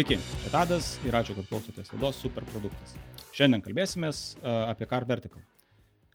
[0.00, 2.94] Sveiki, čia Tadas ir ačiū, kad klausotės laidos Superproduktas.
[3.36, 5.42] Šiandien kalbėsimės apie Car Vertical.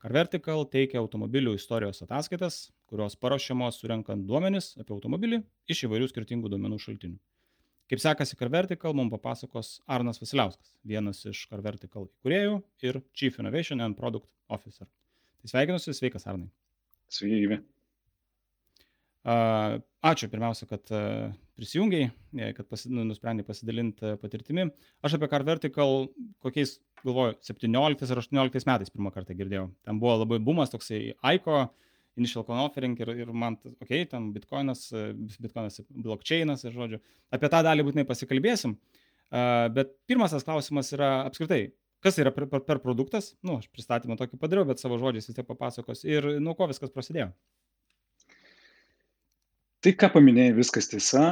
[0.02, 2.58] Car Vertical teikia automobilių istorijos ataskaitas,
[2.90, 7.22] kurios paruošiamos surenkant duomenis apie automobilį iš įvairių skirtingų duomenų šaltinių.
[7.94, 12.58] Kaip sekasi Car Vertical, mums papasakos Arnas Vasiliauskas, vienas iš Car Vertical įkūrėjų
[12.90, 14.90] ir Chief Innovation and Product Officer.
[15.44, 16.50] Tai sveikinusi, sveikas Arnai.
[17.06, 17.62] Sveiki, gyvi.
[19.30, 20.90] Ačiū pirmiausia, kad
[21.56, 24.68] prisijungiai, e, kad pasi, nu, nusprendai pasidalinti patirtimi.
[25.06, 26.08] Aš apie Car Vertical
[26.44, 29.70] kokiais, galvoju, 17 ar 18 metais pirmą kartą girdėjau.
[29.88, 31.02] Ten buvo labai bumas toksai
[31.32, 31.66] Aiko,
[32.20, 34.88] initial coin offering ir, ir man, okei, okay, ten bitcoinas,
[35.42, 37.02] bitcoinas, blockchainas ir žodžiu.
[37.36, 38.78] Apie tą dalį būtinai pasikalbėsim.
[39.76, 41.74] Bet pirmas tas klausimas yra apskritai,
[42.06, 45.38] kas yra per, per, per produktas, nu, aš pristatymą tokį padariau, bet savo žodžiais vis
[45.38, 47.32] tiek papasakos ir nuo ko viskas prasidėjo.
[49.86, 51.24] Tai, ką paminėjai, viskas tiesa.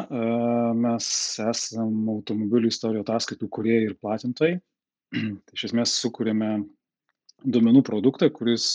[0.78, 1.06] Mes
[1.42, 4.60] esame automobilių istorijų ataskaitų kurie ir platintojai.
[5.10, 5.22] Tai
[5.58, 6.50] iš esmės sukūrėme
[7.56, 8.68] duomenų produktą, kuris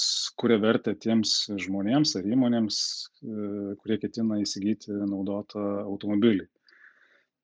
[0.43, 2.81] kuria vertę tiems žmonėms ar įmonėms,
[3.23, 6.49] e, kurie ketina įsigyti naudotą automobilį.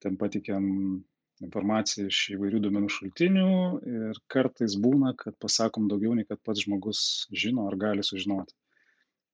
[0.02, 0.66] Ten patikiam
[1.38, 3.54] informaciją iš įvairių duomenų šaltinių
[3.94, 8.58] ir kartais būna, kad pasakom daugiau nei kad pats žmogus žino ar gali sužinoti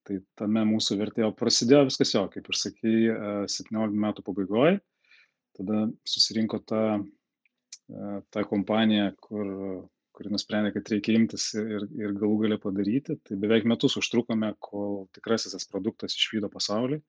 [0.08, 2.98] tai tame mūsų vertė o prasidėjo viskas jo kaip ir sakei
[3.52, 4.76] septynioliktų metų pabaigoj.
[5.58, 6.84] Tada susirinko ta
[8.30, 9.48] ta kompanija kur
[10.20, 13.16] kuri nusprendė kad reikia imtis ir ir galų gale padaryti.
[13.24, 17.00] Tai beveik metus užtrukome kol tikrasis tas produktas išvydo pasaulį.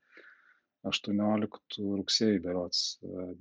[0.90, 2.86] Aštuonioliktų rugsėjį berods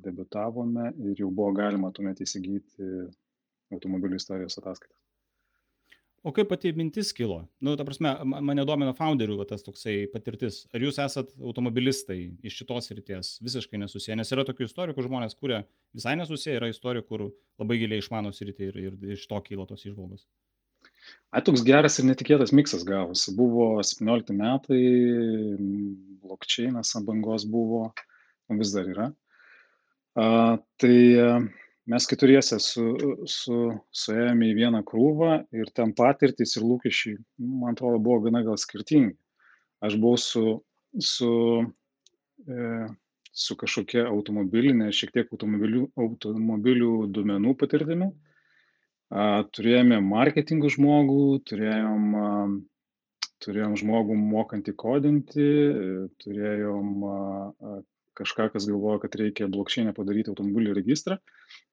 [0.05, 2.91] debiutavome ir jau buvo galima tuomet įsigyti
[3.73, 5.00] automobilių istorijos ataskaitą
[6.23, 10.63] o kaip pati mintis kilo nu ta prasme mane domina faunderių va tas toksai patirtis
[10.75, 15.39] ar jūs esat automobilistai iš šitos srities visiškai nesusiję nes yra tokių istorijų kur žmonės
[15.41, 15.63] kuria
[15.97, 17.27] visai nesusiję yra istorijų kur
[17.63, 20.29] labai giliai išmano sritį ir ir iš to kyla tos įžvalgos
[21.31, 23.33] Ai, toks geras ir netikėtas miksas gavosi.
[23.37, 24.81] Buvo 17 metai,
[26.25, 27.83] blokčeinas ant bangos buvo,
[28.61, 29.09] vis dar yra.
[30.19, 30.27] A,
[30.81, 30.97] tai
[31.91, 32.85] mes keturiese su
[33.27, 33.59] su
[34.03, 37.19] suėjome į vieną krūvą ir ten patirtys ir lūkesčiai
[37.63, 39.17] man atrodo buvo gana gal skirtingi.
[39.87, 40.45] Aš buvau su
[41.11, 41.31] su
[42.47, 42.87] e,
[43.33, 48.11] su kažkokia automobiline šiek tiek automobilių automobilių duomenų patirtimi.
[49.11, 52.27] A, turėjome marketingo žmogų turėjom a,
[53.43, 55.47] turėjom žmogų mokantį kodinti
[56.23, 57.17] turėjom a,
[58.21, 61.19] kažką, kas galvoja, kad reikia blokšinę padaryti automobilių registrą.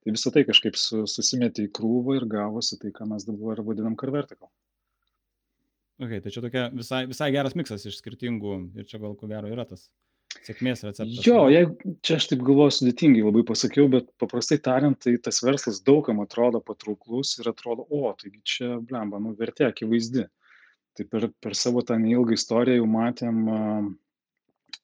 [0.04, 4.00] Tai visą tai kažkaip su, susimetė į krūvą ir gavosi tai, ką mes dabar vadinam
[4.00, 4.50] Carvertical.
[5.98, 9.50] Ok, tai čia tokia visai, visai geras miksas iš skirtingų ir čia gal ko gero
[9.50, 9.88] yra tas
[10.46, 11.26] sėkmės receptas.
[11.26, 15.82] Jo, jeigu, čia aš taip galvoju sudėtingai labai pasakiau, bet paprastai tariant, tai tas verslas
[15.86, 20.28] daugam atrodo patrauklus ir atrodo, o, taigi čia, blemba, nu, vertė akivaizdi.
[20.98, 23.90] Tai per, per savo tą neilgą istoriją jau matėm uh,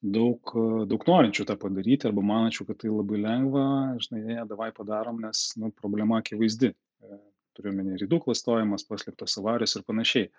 [0.04, 0.52] daug
[0.90, 3.64] daug norinčių tą padaryti arba manančių kad tai labai lengva
[4.04, 6.70] žinai ne davai padarom nes nu problema akivaizdi.
[6.74, 7.18] E,
[7.56, 10.30] turiu omeny ridų klastojimas paslėptos avarijos ir panašiai.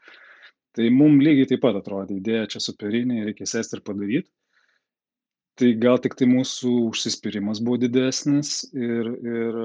[0.76, 4.28] Tai mum lygiai taip pat atrodė idėja čia superinė reikia sėst ir padaryt.
[5.56, 9.62] Tai gal tiktai mūsų užsispyrimas buvo didesnis ir ir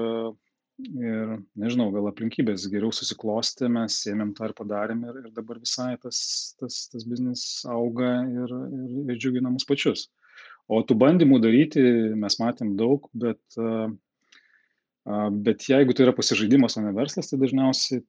[1.01, 5.93] ir nežinau gal aplinkybės geriau susiklostė mes ėmėm tą ir padarėm ir ir dabar visai
[6.01, 6.21] tas
[6.59, 10.07] tas tas biznis auga ir ir ir džiugina mus pačius.
[10.71, 11.83] O tų bandymų daryti
[12.23, 13.61] mes matėm daug bet
[15.47, 18.03] bet jeigu tai yra pasižaidimas o ne verslas tai dažniausiai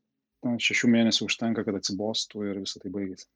[0.44, 3.30] na šešių mėnesių užtenka kad atsibostų ir visa tai baigiasi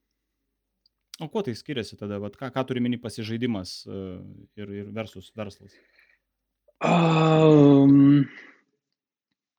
[1.20, 2.18] o kuo tai skiriasi tada?
[2.20, 3.78] Vat ką ką turi omeny pasižaidimas
[4.60, 5.72] ir ir versus verslas?
[6.84, 8.28] Um,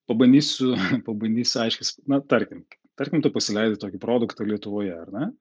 [0.09, 0.73] pabandysiu
[1.07, 2.65] pabandysiu aiškiai na tarkim
[2.97, 5.31] tarkim tu pasileidi tokį produktą lietuvoje ar ne?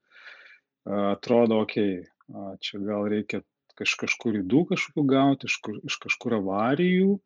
[0.87, 2.03] Atrodo okei
[2.63, 3.41] čia gal reikia
[3.77, 7.17] kaž kažkur ydų kažkokių gauti iš kur iš kažkur avarijų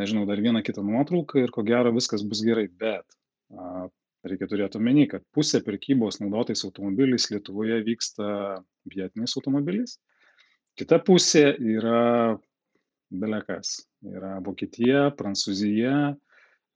[0.00, 3.06] nežinau dar vieną kitą nuotrauką ir ko gero viskas bus gerai bet
[3.54, 3.86] a
[4.26, 8.28] reikia turėt omeny kad pusė prekybos naudotais automobiliais lietuvoje vyksta
[8.90, 9.98] vietiniais automobiliais.
[10.76, 12.36] Kita pusė yra
[13.10, 16.16] bele kas yra vokietija prancūzija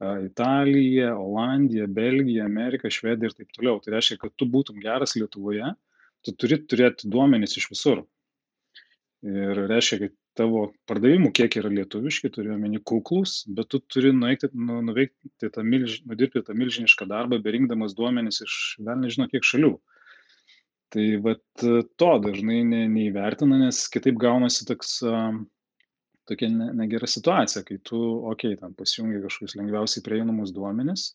[0.01, 3.81] Italija, Olandija, Belgija, Amerika, Švedija ir taip toliau.
[3.85, 5.75] Tai reiškia, kad tu būtum geras Lietuvoje,
[6.25, 8.07] tu turi turėti duomenis iš visur.
[9.29, 14.49] Ir reiškia, kad tavo pardavimų kiek yra lietuviški, turiu omeny kuklus, bet tu turi nueikti,
[14.57, 19.75] nu, nuveikti tą, milž, nudirbti tą milžinišką darbą, berinkdamas duomenis iš vėl nežino kiek šalių.
[20.91, 21.65] Tai vat
[22.01, 24.97] to dažnai ne, neįvertina, nes kitaip gaunasi toks,
[26.31, 27.99] tokia ne, negera situacija, kai tu,
[28.31, 31.11] okei, okay, ten pasijungi kažkokius lengviausiai prieinamus duomenis,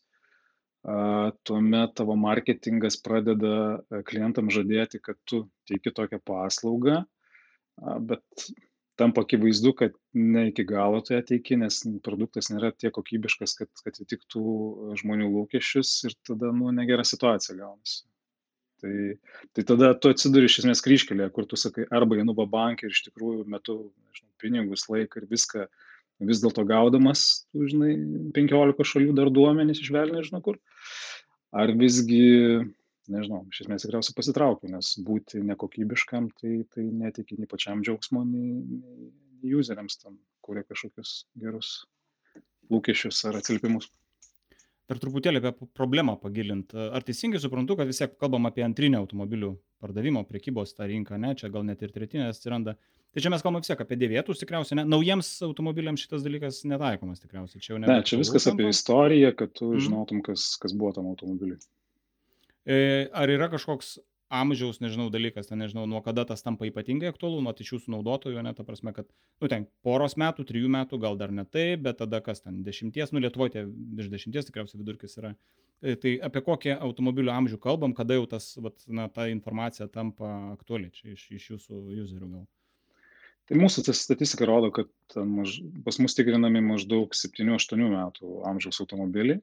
[1.48, 7.00] tuomet tavo marketingas pradeda klientam žadėti, kad tu teiki tokią paslaugą,
[8.06, 8.50] bet
[8.96, 13.70] tampa akivaizdu, kad ne iki galo tu ją teiki, nes produktas nėra tiek kokybiškas, kad,
[13.82, 14.44] kad atitiktų
[15.02, 18.04] žmonių lūkesčius ir tada, nu, negera situacija gaunasi.
[18.80, 18.94] Tai,
[19.56, 22.96] tai tada tu atsiduri iš esmės kryškelėje, kur tu sakai, arba einu va bankai ir
[22.96, 23.78] iš tikrųjų metu
[24.40, 25.66] pinigus, laiką ir viską
[26.30, 27.92] vis dėlto gaudamas, tu žinai,
[28.36, 30.60] 15 šalių dar duomenys iš vėl nežinau kur.
[31.56, 32.22] Ar visgi,
[33.12, 38.80] nežinau, iš esmės tikriausiai pasitraukiu, nes būti nekokybiškam, tai, tai netikė nei pačiam džiaugsmo, nei,
[39.42, 41.76] nei useriams tam, kurie kažkokius gerus
[42.72, 43.88] lūkesčius ar atsilpimus
[44.86, 46.74] dar truputėlį apie problemą pagilint.
[46.74, 49.52] Ar teisingai suprantu, kad vis tiek kalbam apie antrinę automobilių
[49.82, 52.76] pardavimo, priekybos tą rinką, ne, čia gal net ir tretinės atsiranda.
[53.14, 57.22] Tai čia mes kalbame vis tiek apie dėvėtus tikriausiai, ne, naujiems automobiliams šitas dalykas netaikomas
[57.22, 57.62] tikriausiai.
[57.64, 58.00] Čia ne.
[58.04, 58.60] Čia viskas tampa.
[58.60, 59.86] apie istoriją, kad tu mm.
[59.86, 61.56] žinotum, kas, kas buvo tam automobiliui.
[62.66, 62.76] E,
[63.14, 63.96] ar yra kažkoks
[64.28, 68.42] amžiaus, nežinau, dalykas, ten nežinau, nuo kada tas tampa ypatingai aktualu, nuo iš jūsų naudotojų,
[68.42, 69.06] ne, ta prasme, kad,
[69.42, 73.14] nu, ten poros metų, trijų metų, gal dar ne taip, bet tada kas ten, dešimties,
[73.14, 75.36] nu, Lietuvoje virš dešimties tikriausiai vidurkis yra.
[75.84, 80.32] Tai, tai apie kokį automobilio amžių kalbam, kada jau tas, vat, na, ta informacija tampa
[80.54, 82.46] aktuali čia iš, iš jūsų userių gal.
[83.46, 89.38] Tai mūsų statistika rodo, kad maž, pas mus tikrinami maždaug 7-8 metų amžiaus automobiliai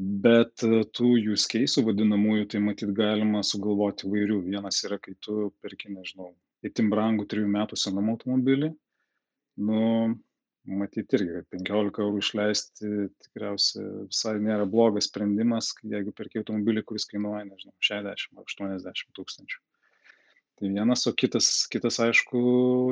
[0.00, 4.40] bet e, tų use case'ų vadinamųjų, tai matyt galima sugalvoti įvairių.
[4.46, 6.32] Vienas yra, kai tu perki, nežinau,
[6.66, 8.70] itin brangų 3 metų senumo automobilį,
[9.68, 9.82] nu,
[10.80, 12.90] matyt irgi, kad 15 eurų išleisti
[13.26, 19.60] tikriausiai visai nėra blogas sprendimas, jeigu perki automobilį, kuris kainuoja, nežinau, 60 ar 80 tūkstančių.
[20.60, 22.40] Tai vienas, o kitas, kitas aišku,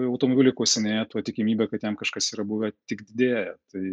[0.09, 3.59] automobilį kuosinėja, tuo tikimybė, kad jam kažkas yra buvę, tik didėja.
[3.73, 3.85] Tai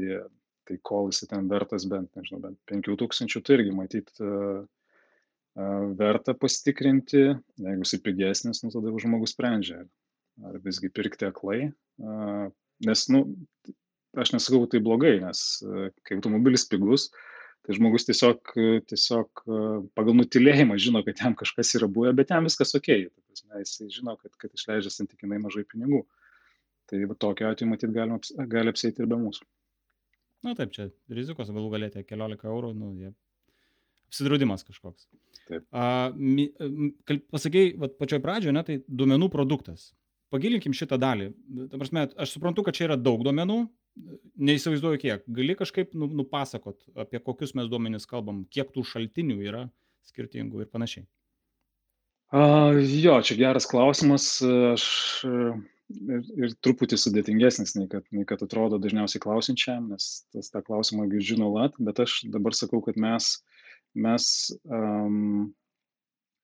[0.65, 4.09] tai kol jisai ten vertas bent, nežinau, bent 5000, tai irgi matyt
[5.99, 7.21] verta pasitikrinti,
[7.61, 9.85] jeigu jisai pigesnis, nu tada žmogus sprendžia,
[10.43, 11.69] ar visgi pirkti aklai,
[12.89, 13.21] nes, nu,
[14.19, 15.45] aš nesakau tai blogai, nes
[16.03, 17.07] kai automobilis pigus,
[17.65, 18.53] tai žmogus tiesiog,
[18.89, 19.43] tiesiog
[19.97, 24.33] pagal nutilėjimą žino, kad jam kažkas yra buvę, bet jam viskas ok, jisai žino, kad,
[24.41, 26.03] kad išleidžia santykinai mažai pinigų.
[26.85, 28.19] Tai tokiu atveju matyt galima,
[28.51, 29.47] gali apsėti ir be mūsų.
[30.45, 33.09] Na taip, čia rizikos galų galėtė keliolika eurų, nu, jie
[34.05, 35.07] apsidraudimas kažkoks.
[35.49, 35.65] Taip.
[35.73, 36.51] A, mi,
[37.33, 39.89] pasakėjai, pačioj pradžioje, ne, tai duomenų produktas.
[40.33, 41.31] Pagilinkim šitą dalį.
[41.71, 43.59] Ta prasme, aš suprantu, kad čia yra daug duomenų,
[43.95, 45.25] neįsivaizduoju kiek.
[45.37, 49.65] Gali kažkaip nu, nupasakot, apie kokius mes duomenys kalbam, kiek tų šaltinių yra
[50.09, 51.05] skirtingų ir panašiai.
[52.35, 54.27] A, jo, čia geras klausimas.
[54.43, 54.85] Aš
[55.25, 61.07] ir, ir truputį sudėtingesnis, nei kad, nei kad atrodo dažniausiai klausinčiam, nes tas tą klausimą
[61.11, 63.31] girdžiu nuolat, bet aš dabar sakau, kad mes,
[64.07, 64.27] mes
[64.65, 65.53] um,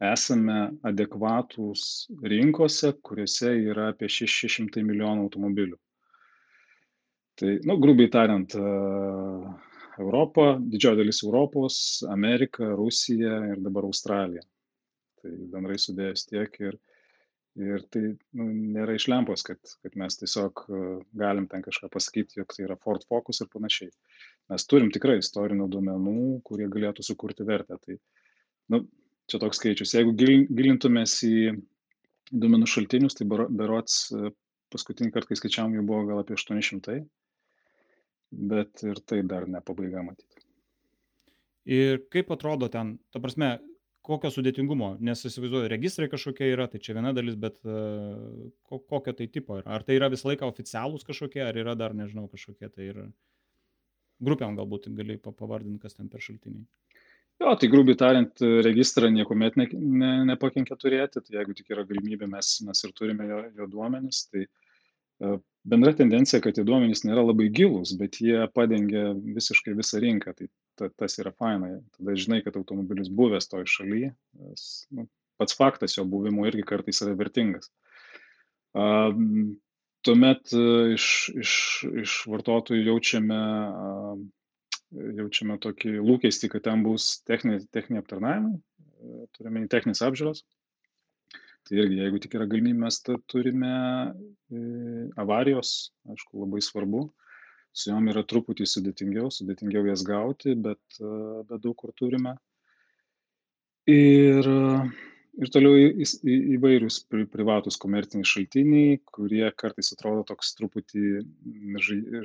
[0.02, 1.86] esame adekvatūs
[2.34, 5.78] rinkose, kuriuose yra apie 600 milijonų automobilių.
[7.42, 9.48] Tai, nu, grubiai tariant, uh,
[10.02, 11.76] Europa, didžioji dalis Europos,
[12.10, 14.44] Amerika, Rusija ir dabar Australija.
[15.22, 16.78] Tai bendrai sudėjus tiek ir,
[17.62, 18.04] ir tai
[18.38, 20.82] nu, nėra iš lempos, kad, kad mes tiesiog e,
[21.22, 23.92] galim ten kažką pasakyti, jog tai yra Ford Focus ir panašiai.
[24.52, 26.16] Mes turim tikrai istorinių duomenų,
[26.48, 27.78] kurie galėtų sukurti vertę.
[27.86, 28.00] Tai
[28.74, 28.84] nu,
[29.30, 29.94] čia toks skaičius.
[29.98, 31.36] Jeigu gilintumės į
[32.32, 34.34] duomenų šaltinius, tai berots e,
[34.74, 37.04] paskutinį kartą, kai skaičiavom, jų buvo gal apie 800,
[38.32, 40.46] bet ir tai dar ne pabaiga matyti.
[41.70, 43.60] Ir kaip atrodo ten, ta prasme,
[44.06, 48.50] kokio sudėtingumo, nes įsivaizduoju, registrai kažkokie yra, tai čia viena dalis, bet uh,
[48.90, 49.76] kokio tai tipo yra.
[49.78, 53.04] Ar tai yra visą laiką oficialūs kažkokie, ar yra dar, nežinau, kažkokie tai ir
[54.22, 56.66] grupiam galbūt gali pavardinti, kas ten per šaltiniai.
[57.42, 62.28] Jo, tai grubiai tariant, registrą niekuomet ne, ne, nepakenkia turėti, tai jeigu tik yra galimybė,
[62.30, 64.61] mes, mes ir turime jo, jo duomenis, tai uh,
[65.64, 70.34] bendra tendencija, kad tie duomenys nėra labai gilūs, bet jie padengia visiškai visą rinką.
[70.38, 70.50] Tai
[70.80, 71.74] ta, tas yra faina.
[71.98, 74.14] Tada žinai, kad automobilis buvęs toj šalyje.
[74.98, 75.08] Nu,
[75.42, 77.70] pats faktas jo buvimo irgi kartais yra vertingas.
[80.02, 81.06] Tuomet e, iš,
[81.38, 81.54] iš,
[82.02, 83.42] iš vartotojų jaučiame,
[85.20, 90.42] jaučiame tokį lūkestį, kad ten bus techniniai technini aptarnavimai, e, turime techninės apžiūros.
[91.68, 93.00] Tai irgi, jeigu tik yra galimybė, mes
[93.32, 94.62] turime e,
[95.22, 97.06] avarijos, aišku, labai svarbu
[97.72, 100.82] su jom yra truputį sudėtingiau, sudėtingiau jas gauti, bet,
[101.48, 102.36] bet daug kur turime.
[103.90, 104.48] Ir
[105.40, 111.22] ir toliau į, į, įvairius pri, privatus komerciniai šaltiniai, kurie kartais atrodo toks truputį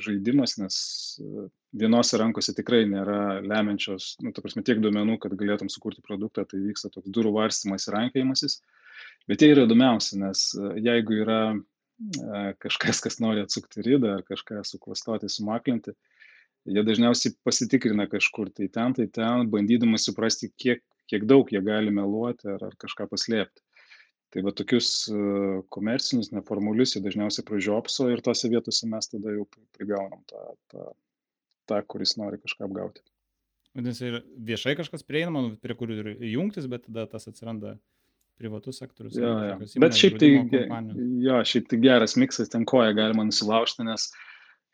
[0.02, 0.78] žaidimas, nes
[1.22, 1.46] e,
[1.78, 6.60] vienose rankose tikrai nėra lemiančios, nu, ta prasme, tiek duomenų, kad galėtum sukurti produktą, tai
[6.64, 8.58] vyksta toks durų varstymas ir rankėjimasis.
[9.30, 11.40] Bet jie yra įdomiausi, nes e, jeigu yra
[12.60, 15.94] kažkas, kas nori atsukti rydą ar kažką suklastoti, sumaklinti,
[16.68, 21.94] jie dažniausiai pasitikrina kažkur tai ten, tai ten, bandydami suprasti, kiek, kiek daug jie gali
[21.94, 23.62] meluoti ar, ar kažką paslėpti.
[24.34, 25.06] Tai va tokius
[25.72, 29.46] komercinius, neformalius jie dažniausiai pražiopso ir tose vietose mes tada jau
[29.78, 30.42] prigaunam tą,
[30.72, 30.88] tą,
[31.70, 33.04] tą kuris nori kažką apgauti.
[33.76, 34.18] Vadinasi, ir
[34.50, 37.76] viešai kažkas prieinama, nu, prie kurių ir jungtis, bet tada tas atsiranda
[38.40, 39.16] privatus sektorius.
[39.20, 39.58] Ja, ja.
[39.82, 40.30] Bet šiaip tai,
[41.24, 44.10] jo, šiaip tai geras miksas, ten koja galima nusilaužti, nes,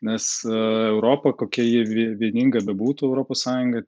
[0.03, 0.57] nes uh,
[0.89, 3.85] Europa, kokia ji vieninga bebūtų, Europos Sąjunga,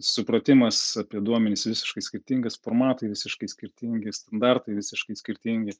[0.00, 5.76] supratimas apie duomenys visiškai skirtingas, formatai visiškai skirtingi, standartai visiškai skirtingi.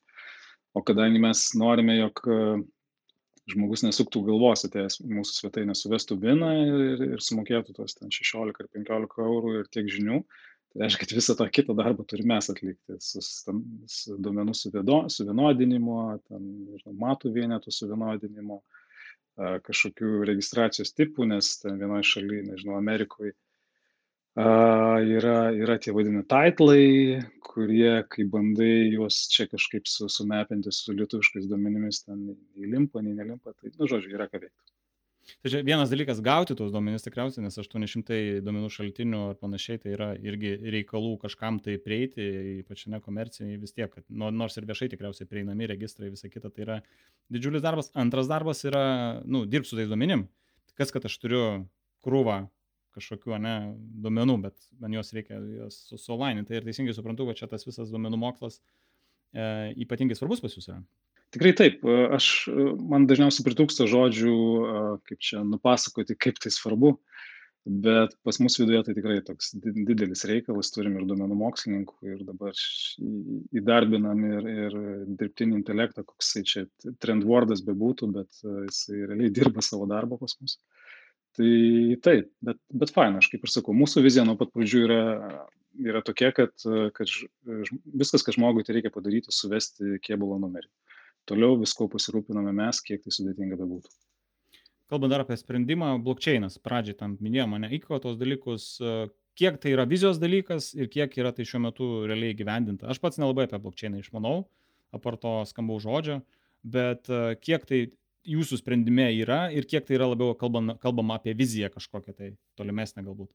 [0.74, 2.38] O kadangi mes norime, jog e,
[3.52, 8.70] žmogus nesuktų galvos atėjęs mūsų svetainę, suvestų biną ir, ir sumokėtų tos ten 16 ar
[8.78, 10.22] 15 eurų ir tiek žinių,
[10.72, 15.98] tai reiškia, kad visą tą kitą darbą turime mes atlikti su, su duomenų suvienodinimu,
[16.28, 18.60] ten, nežinau, matų vienetų suvienodinimu,
[19.68, 23.32] kažkokių registracijos tipų, nes ten vienoje šalyje, nežinau, Amerikoje
[24.36, 31.48] yra, yra tie vadinami taitlai, kurie, kai bandai juos čia kažkaip su, sumepinti su lietuviškais
[31.50, 34.71] duomenimis, ten nei limpa, nei nelimpa, tai, nu, žodžiu, yra ką veikti.
[35.42, 39.92] Tai čia vienas dalykas gauti tos duomenys tikriausiai, nes 800 duomenų šaltinių ar panašiai, tai
[39.94, 42.24] yra irgi reikalų kažkam tai prieiti,
[42.62, 46.78] ypač nekomerciniai vis tiek, kad nors ir viešai tikriausiai prieinami registrai, visa kita, tai yra
[47.32, 47.92] didžiulis darbas.
[47.98, 48.84] Antras darbas yra,
[49.22, 50.26] nu, dirbti su tais duomenim.
[50.78, 51.44] Kas, kad aš turiu
[52.02, 52.42] krūvą
[52.96, 53.56] kažkokių, ne,
[54.04, 56.50] duomenų, bet man juos reikia juos sulaininti.
[56.50, 58.58] Tai ir teisingai suprantu, kad čia tas visas duomenų mokslas
[59.32, 60.82] e, ypatingai svarbus pas jūs yra.
[61.32, 62.26] Tikrai taip, aš,
[62.92, 64.34] man dažniausiai pritūksta žodžių,
[65.08, 66.92] kaip čia nupasakoti, kaip tai svarbu,
[67.64, 72.52] bet pas mus viduje tai tikrai toks didelis reikalas, turim ir duomenų mokslininkų ir dabar
[73.62, 76.66] įdarbinam ir, ir dirbtinį intelektą, koks tai čia
[77.04, 80.58] trendwordas bebūtų, bet jisai realiai dirba savo darbą pas mus.
[81.32, 81.52] Tai
[82.04, 85.02] taip bet bet faina aš kaip ir sakau mūsų vizija nuo pat pradžių yra
[85.80, 86.52] yra tokia kad
[86.92, 87.14] kad
[88.02, 90.68] viskas ką žmogui tereikia padaryti suvesti kėbulo numerį
[91.28, 93.92] toliau viskuo pasirūpiname mes kiek tai sudėtinga bebūtų
[94.92, 98.74] kalbant dar apie sprendimą blokčeinas pradžiai tam minėjom ane iko tuos dalykus
[99.38, 103.20] kiek tai yra vizijos dalykas ir kiek yra tai šiuo metu realiai įgyvendinta aš pats
[103.22, 104.44] nelabai apie blokčeiną išmanau
[104.92, 106.20] apart to skambaus žodžio
[106.62, 107.08] bet
[107.42, 107.86] kiek tai
[108.28, 113.02] jūsų sprendime yra ir kiek tai yra labiau kalbama, kalbama apie viziją kažkokią tai tolimesnę
[113.02, 113.30] galbūt?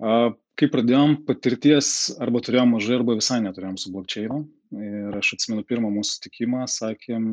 [0.00, 4.40] Kai pradėjom patirties, arba turėjom mažai, arba visai neturėjom su blokčiainu.
[4.80, 7.30] Ir aš atsimenu pirmą mūsų sutikimą, sakėm,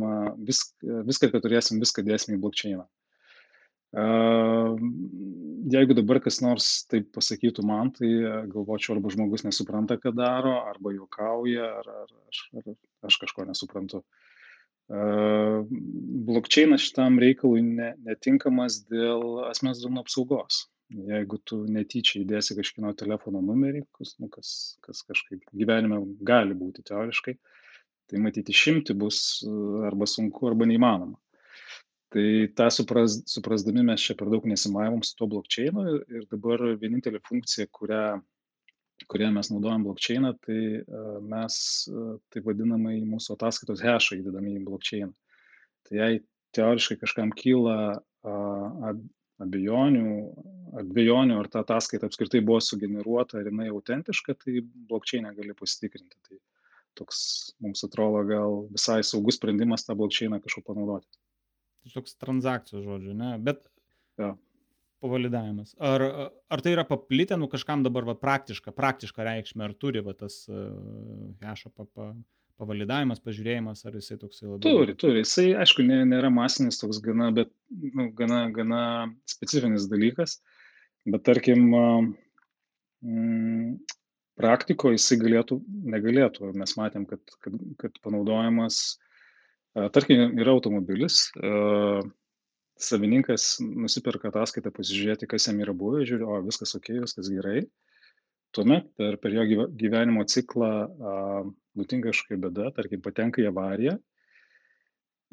[0.47, 2.85] vis, viską, ką turėsim, viską dėsim į blokčiainą.
[5.71, 8.09] Jeigu dabar kas nors taip pasakytų man, tai
[8.51, 12.75] galvočiau, arba žmogus nesupranta, ką daro, arba juokauja, ar, ar, ar, ar
[13.07, 14.03] aš kažko nesuprantu.
[16.27, 20.65] Blokčeinas šitam reikalui ne, netinkamas dėl asmens duomenų apsaugos.
[20.87, 24.49] Jeigu tu netyčia įdėsi kažkino telefono numerį, kas, nu, kas,
[24.85, 27.35] kas kažkaip gyvenime gali būti teoriškai,
[28.07, 29.19] tai matyti šimti bus
[29.87, 31.19] arba sunku, arba neįmanoma.
[32.15, 32.23] Tai
[32.55, 37.19] tą supras, suprasdami mes čia per daug nesimaivom su tuo blokčeinu ir, ir dabar vienintelė
[37.27, 38.03] funkcija, kurią
[39.05, 40.61] kurie mes naudojam blokčeiną, tai
[41.29, 41.57] mes
[42.33, 45.11] taip vadinamai mūsų ataskaitos hashą įdedame į blokčeiną.
[45.87, 46.23] Tai jei
[46.57, 47.77] teoriškai kažkam kyla
[49.43, 50.07] abejonių,
[50.81, 56.17] abejonių, ar ta ataskaita apskritai buvo sugeneruota, ar jinai autentiška, tai blokčeinę gali pasitikrinti.
[56.27, 56.39] Tai
[56.97, 57.19] toks
[57.63, 61.09] mums atrodo gal visai saugus sprendimas tą blokčeiną kažkaip panaudoti.
[61.85, 63.35] Tai toks transakcijos žodžiu, ne?
[63.41, 63.65] Bet
[64.19, 64.33] ja
[65.03, 65.75] pavalidavimas.
[65.77, 66.03] Ar,
[66.49, 70.39] ar tai yra paplitę, nu kažkam dabar va, praktiška, praktiška reikšmė, ar turi va, tas
[70.49, 70.71] uh,
[71.43, 72.09] hešo pa, pa,
[72.57, 74.63] pavalidavimas, pažiūrėjimas, ar jisai toksai labiau.
[74.65, 75.21] Turi, turi.
[75.23, 78.81] Jisai, aišku, nė, nėra masinis toks gana, bet nu, gana, gana
[79.29, 80.39] specifinis dalykas.
[81.07, 81.69] Bet tarkim,
[83.05, 83.77] mm,
[84.41, 85.59] praktikoje jisai galėtų,
[85.93, 86.51] negalėtų.
[86.57, 88.97] Mes matėm, kad, kad, kad panaudojamas,
[89.95, 91.27] tarkim, yra automobilis,
[92.77, 97.65] savininkas nusiperka ataskaitą pasižiūrėti, kas jam yra buvę, žiūri, o viskas ok, viskas gerai.
[98.57, 101.17] Tuomet per, per jo gyvenimo ciklą a,
[101.77, 103.97] nutinka kažkokia bėda, tarkim, patenka į avariją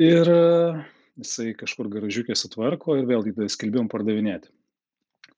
[0.04, 0.84] ir a,
[1.22, 4.52] jisai kažkur garažiukė sutvarko ir vėl įdeda skelbimą pardavinėti.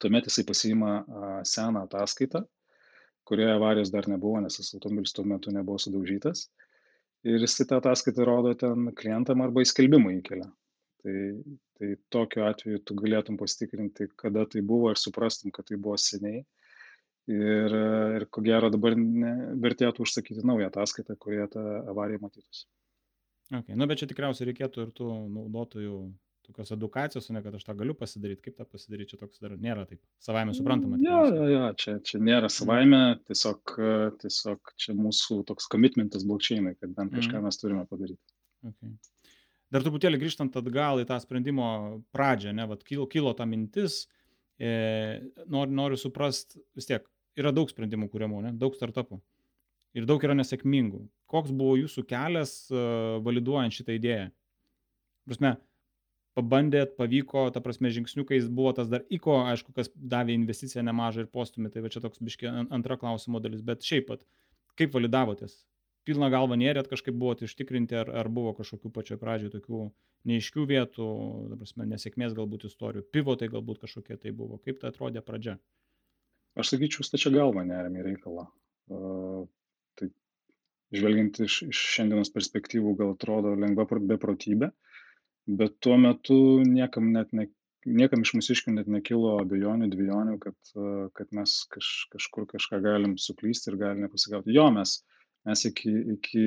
[0.03, 2.43] Tuomet jisai pasiima a, seną ataskaitą
[3.27, 6.47] kurioje avarijos dar nebuvo, nes tas automobilis tuo metu nebuvo sudaužytas.
[7.27, 10.47] Ir jis tą ataskaitą rodo ten klientam arba įskelbimą įkelia.
[11.03, 11.17] Tai,
[11.79, 16.45] tai tokiu atveju tu galėtum pasitikrinti, kada tai buvo ir suprastum, kad tai buvo seniai.
[17.27, 17.73] Ir,
[18.21, 22.69] ir ko gero dabar ne, vertėtų užsakyti naują ataskaitą, kurioje ta avarija matytųsi.
[23.51, 23.75] Okay.
[23.75, 25.99] Na, nu, bet čia tikriausiai reikėtų ir tų naudotojų
[26.47, 29.87] tokios edukacijos, ne kad aš tą galiu pasidaryti, kaip tą pasidaryti, čia toks dar nėra
[29.89, 30.99] taip savaime suprantama.
[31.03, 33.75] Jo, jo, jo, čia, čia nėra savaime, tiesiog,
[34.23, 37.49] tiesiog čia mūsų toks komitmentas blokčiainai, kad bent kažką mm.
[37.49, 38.23] mes turime padaryti.
[38.67, 38.95] Okay.
[39.75, 41.69] Dar truputėlį grįžtant atgal į tą sprendimo
[42.15, 44.05] pradžią, ne, vad kilo, kilo ta mintis,
[44.59, 44.71] e,
[45.51, 47.07] noriu, noriu suprasti, vis tiek,
[47.39, 49.21] yra daug sprendimų kūriamų, ne, daug startupų.
[49.97, 51.07] Ir daug yra nesėkmingų.
[51.31, 54.27] Koks buvo jūsų kelias uh, validuojant šitą idėją?
[55.27, 55.55] Prasme,
[56.37, 61.31] pabandėt, pavyko, ta prasme, žingsniukais buvo tas dar ICO, aišku, kas davė investiciją nemažą ir
[61.33, 64.27] postumį, tai va čia toks biški antra klausimo dalis, bet šiaip pat,
[64.77, 65.63] kaip validavotės?
[66.07, 69.81] Pilną galvą nėrėt, kažkaip buvote ištikrinti, ar, ar buvo kažkokių pačioje pradžioje tokių
[70.31, 71.09] neiškių vietų,
[71.57, 75.57] prasme, nesėkmės galbūt istorijų, pivotai galbūt kažkokie tai buvo, kaip tai atrodė pradžia?
[76.57, 78.47] Aš sakyčiau, stačia galva nerėmė reikalą.
[78.89, 80.09] Tai
[80.97, 84.71] žvelgiant iš, iš šiandienos perspektyvų, gal atrodo lengva beprotybė,
[85.61, 87.49] bet tuo metu niekam net ne,
[87.87, 90.57] niekam iš mūsiškių net nekilo abejonių, dviejonių, kad,
[91.19, 94.55] kad mes kaž, kažkur kažką galim suklysti ir galim nepasigauti.
[94.57, 94.99] Jo, mes,
[95.47, 96.47] mes iki, iki,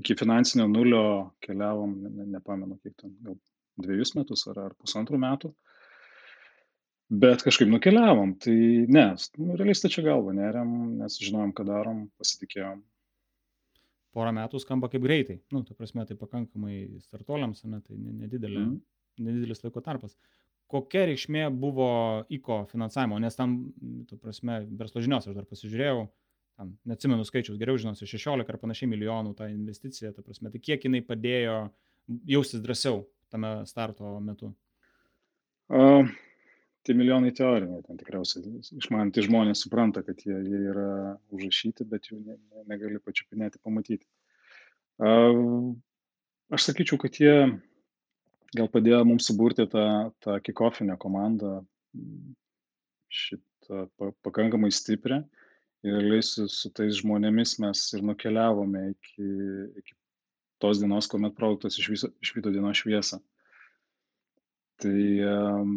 [0.00, 1.04] iki finansinio nulio
[1.44, 3.38] keliavom, ne, nepamenu kiek ten, gal
[3.82, 5.54] dviejus metus ar, ar pusantrų metų.
[7.14, 8.54] Bet kažkaip nukeliavom, tai
[8.90, 9.04] ne,
[9.38, 12.80] nu, realiai stačia galva, neriam, nes žinojom, ką darom, pasitikėjom
[14.14, 15.38] porą metų skamba kaip greitai.
[15.52, 18.74] Nu, ta prasme, tai pakankamai startuoliams, ne, tai nedidelė, mm.
[19.26, 20.16] nedidelis laiko tarpas.
[20.70, 21.88] Kokia reikšmė buvo
[22.32, 23.56] ICO finansavimo, nes tam,
[24.08, 26.06] tu prasme, verslo žinios aš dar pasižiūrėjau,
[26.58, 30.86] tam, neatsimenu skaičius, geriau žinosi, 16 ar panašiai milijonų tą investiciją, ta prasme, tai kiek
[30.86, 31.58] jinai padėjo
[32.30, 33.02] jaustis drąsiau
[33.34, 34.54] tame starto metu?
[35.72, 36.08] Uh,
[36.84, 40.88] tie milijonai teoriniai, ten tikriausiai išmanantys žmonės supranta, kad jie, jie yra
[41.34, 44.04] užrašyti, bet jų ne, ne, negali pačiupinėti, pamatyti.
[46.54, 47.34] Aš sakyčiau, kad jie
[48.54, 49.86] gal padėjo mums suburti tą,
[50.22, 51.56] tą kikofinę komandą
[53.14, 53.86] šitą
[54.26, 55.22] pakankamai stiprią
[55.84, 59.28] ir realiai su, tais žmonėmis mes ir nukeliavome iki,
[59.82, 59.96] iki
[60.62, 63.20] tos dienos, kuomet produktas išvydo dienos šviesą.
[64.80, 65.74] Tai um,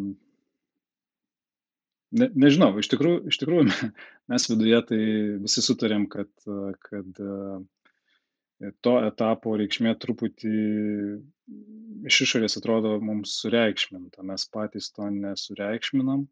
[2.11, 3.65] ne nežinau iš tikrųjų iš tikrųjų
[4.31, 5.01] mes viduje tai
[5.43, 6.31] visi sutarėm kad
[6.87, 10.53] kad e, to etapo reikšmė truputį
[12.07, 14.23] iš išorės atrodo mums sureikšminta.
[14.25, 16.25] Mes patys to nesureikšminam.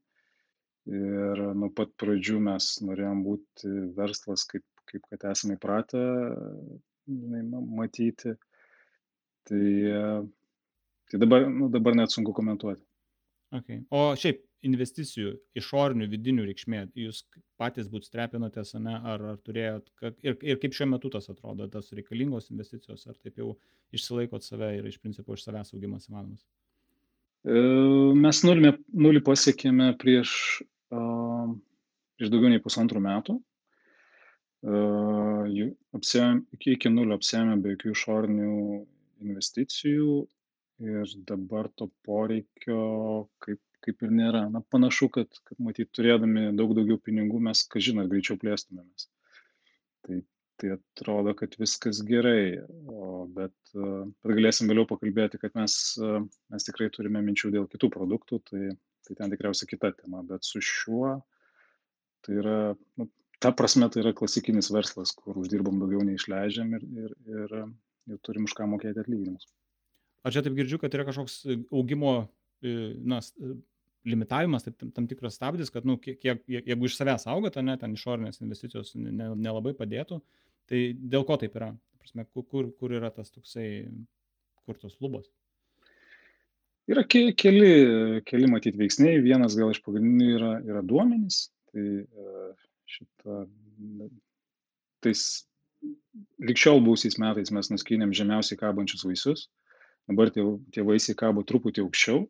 [0.86, 6.02] Ir nuo pat pradžių mes norėjom būti verslas kaip kaip kad esame įpratę
[7.10, 7.42] žinai
[7.80, 8.36] matyti.
[9.50, 9.64] Tai
[11.10, 12.82] tai dabar nu dabar net sunku komentuoti.
[13.56, 13.84] Okay.
[13.94, 17.24] O šiaip investicijų išorinių, vidinių reikšmė, jūs
[17.62, 21.68] patys būt strepinotės, ne, ar, ar turėjot, kad, ir, ir kaip šiuo metu tas atrodo,
[21.72, 23.54] tas reikalingos investicijos, ar taip jau
[23.96, 26.46] išsilaikot save ir iš principo iš savęs augimas įmanomas?
[27.46, 27.58] E,
[28.26, 28.76] mes nulį,
[29.06, 30.32] nulį pasiekėme prieš,
[30.90, 33.40] prieš daugiau nei pusantrų metų.
[34.66, 35.46] Uh,
[35.94, 38.54] apsėjom, iki, iki nulio apsėjome be jokių išorinių
[39.22, 40.16] investicijų
[40.86, 44.46] ir dabar to poreikio kaip kaip ir nėra.
[44.52, 49.08] Na, panašu, kad, kad matyt, turėdami daug daugiau pinigų mes, ką žinot, greičiau plėstumėmės.
[50.06, 50.20] Tai,
[50.62, 55.78] tai atrodo, kad viskas gerai, o, bet, bet galėsim vėliau pakalbėti, kad mes,
[56.54, 58.76] mes tikrai turime minčių dėl kitų produktų, tai,
[59.08, 61.18] tai ten tikriausiai kita tema, bet su šiuo
[62.26, 62.60] tai yra,
[62.98, 63.10] nu,
[63.44, 67.54] ta prasme, tai yra klasikinis verslas, kur uždirbam daugiau nei išleidžiam ir, ir, ir,
[68.10, 69.46] ir turim už ką mokėti atlyginimus.
[70.26, 72.16] Ar čia taip girdžiu, kad yra kažkoks augimo
[72.64, 73.22] na,
[74.06, 78.42] limitavimas, tai tam, tikras stabdis, kad, nu, kiek, jeigu iš savęs auga, ne, ten išorinės
[78.44, 80.20] investicijos nelabai ne, ne padėtų,
[80.70, 81.72] tai dėl ko taip yra?
[82.02, 83.68] Prasme, kur, kur yra tas toksai,
[84.66, 85.32] kur tos lubos?
[86.86, 89.24] Yra ke, keli, keli matyti veiksniai.
[89.26, 91.48] Vienas gal iš pagrindinių yra, yra duomenys.
[91.74, 92.50] Tai e,
[92.94, 93.40] šitą,
[95.02, 95.24] tais
[96.46, 99.48] likščiol būsiais metais mes nuskynėm žemiausiai kabančius vaisius.
[100.06, 102.28] Dabar tie, tie vaisiai kabo truputį aukščiau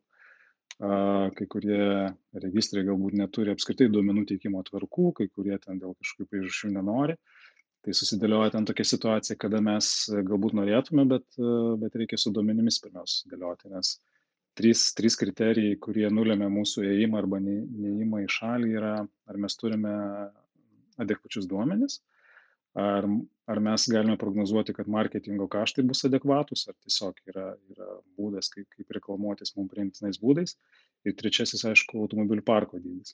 [0.79, 2.09] kai kurie
[2.43, 7.15] registrai galbūt neturi apskritai duomenų teikimo tvarkų, kai kurie ten dėl kažkokių priežasčių nenori.
[7.85, 11.25] Tai susidėlioja ten tokia situacija, kada mes galbūt norėtume, bet,
[11.81, 13.91] bet reikia su duomenimis pirmiausia dėlioti, nes
[14.57, 19.93] trys, trys kriterijai, kurie nulėmė mūsų ėjimą arba neįimą į šalį yra, ar mes turime
[21.03, 21.99] adekvačius duomenis,
[22.79, 23.05] ar,
[23.51, 28.67] ar mes galime prognozuoti, kad marketingo kaštai bus adekvatus, ar tiesiog yra, yra būdas, kaip,
[28.73, 30.57] kaip reklamuotis mums priimtinais būdais.
[31.05, 33.13] Ir trečiasis, aišku, automobilių parko dydis.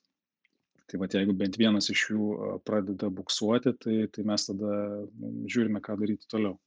[0.91, 2.25] Tai va, jeigu bent vienas iš jų
[2.67, 4.73] pradeda buksuoti, tai, tai mes tada
[5.05, 6.57] nu, žiūrime, ką daryti toliau.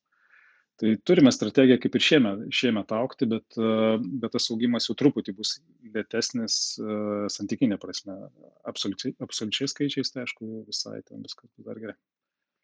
[0.80, 3.58] Tai turime strategiją kaip ir šiemet, šiemet aukti, bet,
[4.22, 5.52] bet tas augimas jau truputį bus
[5.94, 6.56] lėtesnis
[7.36, 8.16] santykinė prasme.
[8.72, 11.94] Absoliučiai, absoliučiai skaičiais, tai aišku, visai ten viskas bus dar gerai.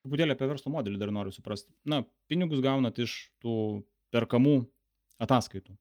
[0.04, 1.72] Truputėlį apie verslo modelį dar noriu suprasti.
[1.88, 3.54] Na, pinigus gaunat iš tų
[4.14, 4.62] perkamų
[5.20, 5.76] ataskaitų.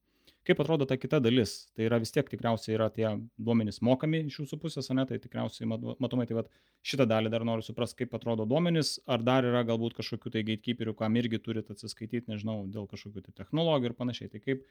[0.48, 1.70] Kaip atrodo ta kita dalis?
[1.78, 5.06] Tai yra vis tiek tikriausiai yra tie duomenys mokami iš jūsų pusės ane?
[5.06, 6.50] Tai tikriausiai matomai tai vat
[6.82, 8.96] šitą dalį dar noriu suprast kaip atrodo duomenys.
[9.06, 13.36] Ar dar yra galbūt kažkokių tai geitkyperių kam irgi turit atsiskaityt nežinau dėl kažkokių tai
[13.44, 14.32] technologijų ir panašiai.
[14.34, 14.66] Tai kaip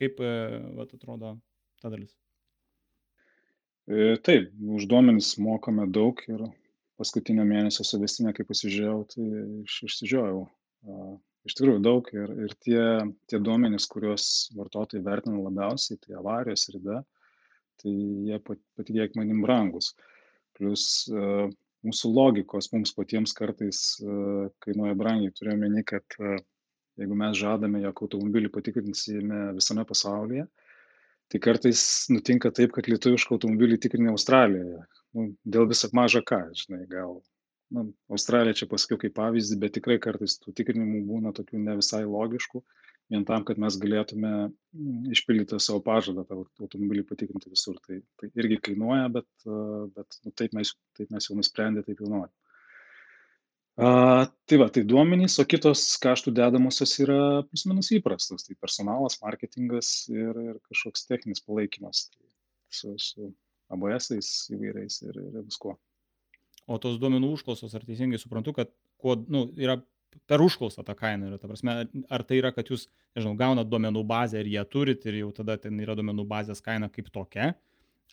[0.00, 0.34] kaip e,
[0.78, 1.36] vat atrodo
[1.82, 2.14] ta dalis?
[3.86, 6.46] E, Taip, už duomenys mokame daug ir
[7.00, 9.28] paskutinio mėnesio suvestinę, kai pasižiūrėjau, tai
[9.64, 10.44] iš, išsižiojau
[11.44, 12.80] iš tikrųjų daug ir, ir tie,
[13.30, 14.26] tie duomenys, kuriuos
[14.56, 17.02] vartotojai vertina labiausiai, tai avarijos rida,
[17.82, 19.92] tai jie patikėk manim brangus.
[20.56, 20.86] Plus
[21.84, 23.84] mūsų logikos mums patiems kartais
[24.64, 25.34] kainuoja brangiai.
[25.36, 26.06] Turiu meni, kad
[27.00, 30.46] jeigu mes žadame, jog automobilį patikrinsime visame pasaulyje,
[31.32, 34.82] tai kartais nutinka taip, kad lietuvišką automobilį tikrinė Australijoje.
[35.14, 37.20] Nu, dėl visą mažą ką, žinai, gal
[37.74, 42.02] na australiją čia pasakiau kaip pavyzdį bet tikrai kartais tų tikrinimų būna tokių ne visai
[42.04, 42.62] logiškų
[43.12, 48.30] vien tam kad mes galėtume mm, išpildyti savo pažadą tą automobilį patikrinti visur tai tai
[48.40, 49.28] irgi kainuoja bet
[49.96, 52.32] bet nu taip mes taip mes jau nusprendę taip jau norim
[53.76, 58.46] a tai va tai duomenys o kitos kaštų dedamosios yra plius minus įprastos.
[58.46, 62.08] Tai personalas marketingas ir ir kažkoks techninis palaikymas.
[62.14, 62.28] Tai
[62.70, 63.32] su su
[63.74, 65.74] abėesais įvairiais ir ir viskuo.
[66.64, 69.76] O tos duomenų užklausos, ar teisingai suprantu, kad kuo, nu, yra
[70.30, 71.74] per užklausą ta kaina yra, ta prasme,
[72.08, 75.58] ar tai yra, kad jūs, nežinau, gaunat duomenų bazę ir ją turit ir jau tada
[75.60, 77.50] ten yra duomenų bazės kaina kaip tokia,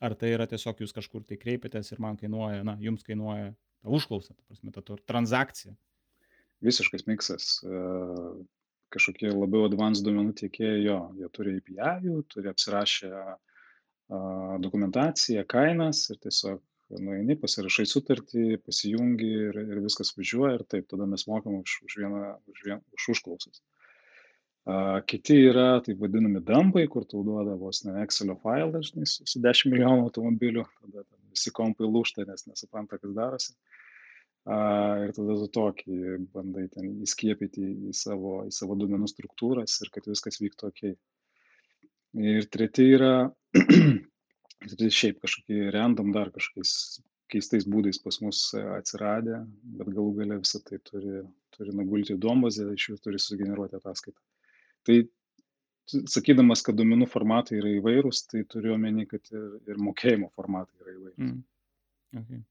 [0.02, 3.94] ar tai yra tiesiog jūs kažkur tai kreipiatės ir man kainuoja, na, jums kainuoja ta
[3.98, 5.74] užklausa, ta prasme, ta transakcija.
[6.62, 7.52] Visiškas miksas.
[8.92, 13.12] Kažkokie labiau advanced duomenų tiekėjai, jo, jie turi API, turi apsirašę
[14.62, 16.60] dokumentaciją, kainas ir tiesiog
[17.00, 21.96] nueini, pasirašai sutartį, pasijungi ir, ir viskas važiuoja ir taip, tada mes mokam už, už
[22.02, 23.62] vieną, už, vien, už užklausas.
[25.10, 29.42] Kiti yra taip vadinami dampai, kur tau duoda vos ne Excelio failą, žinai, su, su
[29.42, 33.56] 10 milijonų automobilių, tada visi kompai lūšta, nes nesupranta, kas darosi.
[34.50, 34.58] A,
[35.06, 35.98] ir tada tu tokį
[36.34, 40.82] bandai ten įskiepyti į savo, į savo duomenų struktūras ir kad viskas vyktų ok.
[42.22, 43.14] Ir treti yra
[45.02, 49.44] šiaip kažkokie random dar kažkokiais keistais būdais pas mus atsiradę,
[49.78, 51.22] bet galų gale visą tai turi,
[51.56, 54.20] turi nugulti duombazę, iš jų turi sugeneruoti ataskaitą.
[54.88, 54.98] Tai
[55.92, 60.96] sakydamas, kad duomenų formatai yra įvairūs, tai turiu omeny, kad ir, ir mokėjimo formatai yra
[60.96, 61.20] įvairūs.
[61.22, 61.42] Mm.
[62.22, 62.42] Okay.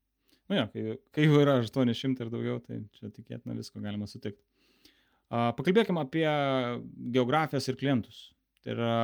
[0.50, 4.42] Nu ja, kai, kai jau yra 800 ir daugiau, tai čia tikėtina visko galima sutikti.
[5.30, 6.26] Uh, pakalbėkime apie
[7.14, 8.24] geografijas ir klientus.
[8.60, 8.94] Tai yra,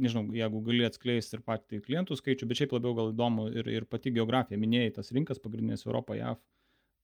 [0.00, 3.84] nežinau, jeigu gali atskleisti ir patį klientų skaičių, bet šiaip labiau gal įdomu ir, ir
[3.86, 4.58] pati geografija.
[4.58, 6.40] Minėjai tas rinkas pagrindinės Europą, JAV,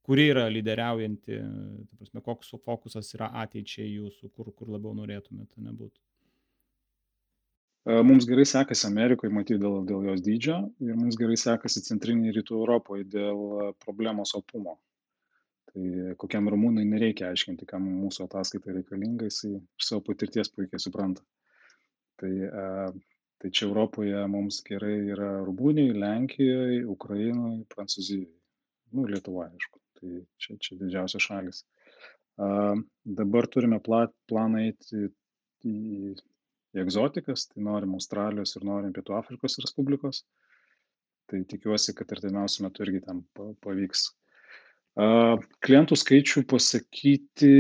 [0.08, 1.38] kuri yra lyderiaujanti,
[2.00, 6.00] prasme, koks fokusas yra ateičiai jūsų, kur, kur labiau norėtumėte nebūti.
[7.85, 12.38] E, mums gerai sekasi Amerikoje, matyti dėl, dėl jos dydžio ir mums gerai sekasi centrinėje
[12.38, 14.79] rytų Europoje dėl problemos opumo.
[15.73, 21.25] Tai kokiam rumūnui nereikia aiškinti, kam mūsų ataskaita reikalinga, jisai iš savo patirties puikiai supranta.
[22.20, 22.31] Tai
[23.42, 28.31] tai čia europoje mums gerai yra rumunijoj lenkijoj ukrainoj prancūzijoj
[28.94, 29.81] nu lietuvoj aišku.
[29.99, 31.64] Tai čia čia didžiausios šalys
[32.37, 35.09] a dabar turime pla planą eiti
[35.64, 36.14] į
[36.74, 40.24] į egzotikas tai norim australijos ir norim pietų afrikos respublikos.
[41.30, 44.08] Tai tikiuosi kad artimiausiu metu irgi pa pavyks.
[45.64, 47.54] Klientų skaičių pasakyti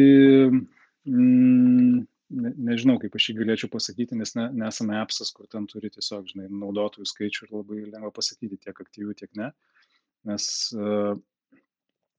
[1.08, 2.02] mm
[2.34, 6.26] ne nežinau kaip aš jį galėčiau pasakyti nes ne nesame epsas kur ten turi tiesiog
[6.30, 9.50] žinai naudotojų skaičių ir labai lengva pasakyti tiek aktyvių tiek ne.
[10.28, 10.46] Nes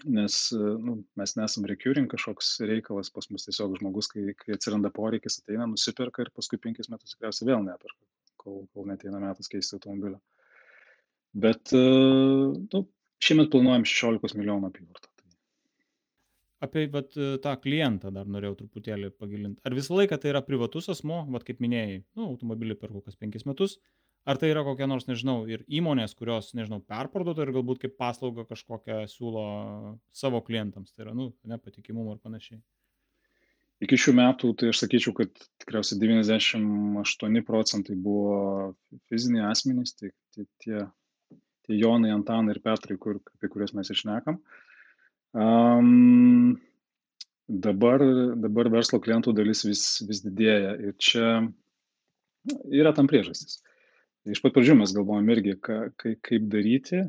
[0.06, 5.39] nes nu mes nesam recurring kažkoks reikalas pas mus tiesiog žmogus kai kai atsiranda poreikis
[5.41, 8.02] ateina nusiperka ir paskui penkis metus tikriausiai vėl neperka
[8.44, 10.22] kol kol neateina metas keisti automobilio.
[11.46, 12.86] Bet nu
[13.26, 15.10] šiemet planuojam šešiolikos milijonų apyvartą
[16.65, 17.13] apie vat
[17.44, 19.60] tą klientą dar norėjau truputėlį pagilint.
[19.68, 23.46] Ar visą laiką tai yra privatus asmuo vat kaip minėjai nu automobilį perku kas penkis
[23.50, 23.78] metus
[24.25, 28.47] Ar tai yra kokia nors, nežinau, ir įmonės, kurios, nežinau, perparduotų ir galbūt kaip paslaugą
[28.49, 29.43] kažkokią siūlo
[30.17, 32.57] savo klientams, tai yra, nu, ne patikimumą ir panašiai.
[33.85, 38.38] Iki šių metų, tai aš sakyčiau, kad tikriausiai 98 procentai buvo
[39.11, 40.85] fiziniai asmenys, tai, tai tie,
[41.67, 44.39] tie Jonai, Antanai ir Petrai, kur, apie kuriuos mes išnekam.
[45.35, 46.55] Um,
[47.45, 48.01] dabar,
[48.41, 51.29] dabar verslo klientų dalis vis, vis didėja ir čia
[52.71, 53.59] yra tam priežastis.
[54.25, 57.03] Iš pat pradžių mes galvojom irgi, ka, ka, kaip daryti,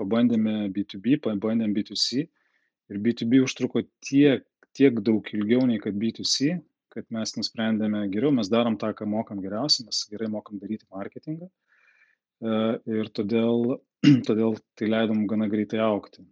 [0.00, 6.56] pabandėme B2B, pabandėm B2C ir B2B užtruko tiek, tiek daug ilgiau nei kad B2C,
[6.92, 11.50] kad mes nusprendėme geriau, mes darom tą, ką mokam geriausiai, mes gerai mokam daryti marketingą
[11.50, 12.56] e,
[12.96, 13.76] ir todėl,
[14.28, 16.24] todėl tai leidom gana greitai aukti.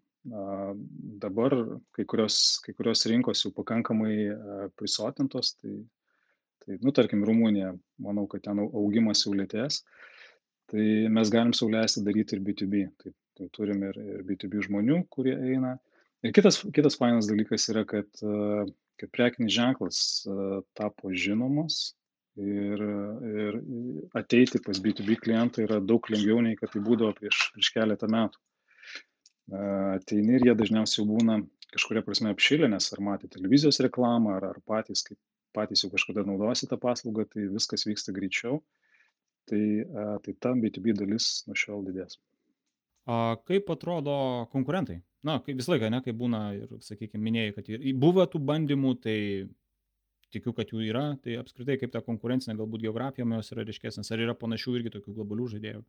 [1.21, 1.55] Dabar
[1.97, 5.83] kai kurios, kai kurios rinkos jau pakankamai e, prisotintos, tai,
[6.65, 9.81] tai nu, tarkim, Rumunija, manau, kad ten augimas jau lėtės.
[9.85, 10.07] Uh,
[10.71, 12.83] tai mes galim sau leisti daryti ir B2B.
[13.03, 15.77] Tai, tai turim ir, ir B2B žmonių, kurie eina.
[16.27, 18.09] Ir kitas, kitas fainas dalykas yra, kad,
[19.01, 20.03] kad prekinis ženklas
[20.77, 21.95] tapo žinomas
[22.37, 22.83] ir,
[23.31, 23.57] ir
[24.21, 28.43] ateiti pas B2B klientą yra daug lengviau nei kad tai būdavo prieš, prieš keletą metų.
[29.97, 31.41] Ateini ir jie dažniausiai būna
[31.73, 35.19] kažkuria prasme apšilę, nes ar matė televizijos reklamą, ar, ar patys, kaip
[35.57, 38.61] patys jau kažkada naudosi tą paslaugą, tai viskas vyksta greičiau
[39.49, 39.63] tai,
[40.25, 42.19] tai ta B2B dalis nuo šiol didės.
[43.09, 44.17] A, kaip atrodo
[44.53, 45.01] konkurentai?
[45.27, 48.93] Na, kaip visą laiką, ne, kaip būna ir, sakykime, minėjai, kad ir buvo tų bandymų,
[49.05, 49.19] tai
[50.35, 54.23] tikiu, kad jų yra, tai apskritai kaip ta konkurencinė galbūt geografija jos yra ryškesnės, ar
[54.27, 55.83] yra panašių irgi tokių globalių žaidėjų?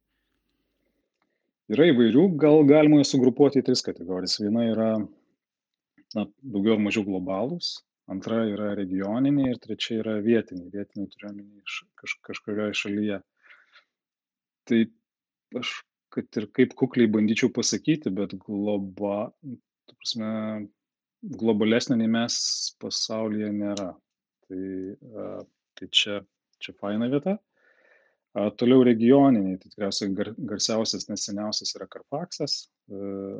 [1.72, 4.40] Yra įvairių, gal galima jas sugrupuoti į tris kategorijas.
[4.42, 7.78] Viena yra na, daugiau ar mažiau globalūs,
[8.12, 10.72] antra yra regioniniai ir trečia yra vietiniai.
[10.74, 11.62] Vietiniai turiuomenį
[12.02, 13.22] kaž, kažkurioje šalyje
[14.70, 14.86] tai
[15.60, 15.80] aš
[16.12, 19.32] kad ir kaip kukliai bandyčiau pasakyti, bet globa,
[19.88, 20.32] ta prasme,
[21.42, 22.36] globalesnė nei mes
[22.82, 23.94] pasaulyje nėra.
[24.48, 24.66] Tai,
[25.80, 26.20] tai čia,
[26.60, 27.38] čia faina vieta.
[28.32, 32.58] A, toliau regioniniai, tai tikriausiai gar, garsiausias, neseniausias yra Carfaxas.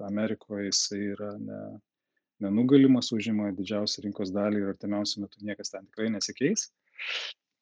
[0.08, 1.62] Amerikoje jisai yra ne,
[2.44, 6.70] nenugalimas, užima didžiausią rinkos dalį ir artimiausiu metu niekas ten tikrai nesikeis.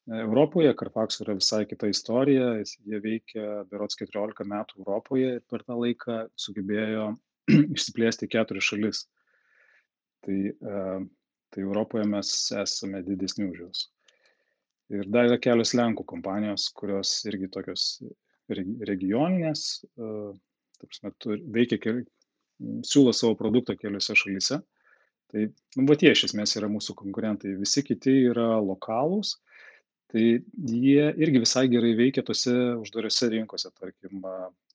[0.08, 5.76] Europoje Carfax yra visai kita istorija, jie veikia berots 14 metų Europoje ir per tą
[5.78, 7.10] laiką sugebėjo
[7.76, 9.04] išsiplėsti keturias šalis.
[10.24, 10.38] Tai,
[11.52, 12.32] tai Europoje mes
[12.62, 13.84] esame didesni už juos.
[14.90, 18.00] Ir dar yra kelios Lenkų kompanijos, kurios irgi tokios
[18.50, 21.12] regioninės, prasme,
[21.54, 22.02] veikia, keli,
[22.82, 24.58] siūlo savo produktą keliose šalyse.
[25.30, 25.44] Tai,
[25.76, 27.54] nu, va tie iš esmės yra mūsų konkurentai.
[27.60, 29.36] Visi kiti yra lokalūs
[30.10, 30.24] tai
[30.66, 34.24] jie irgi visai gerai veikia tose uždarose rinkose tarkim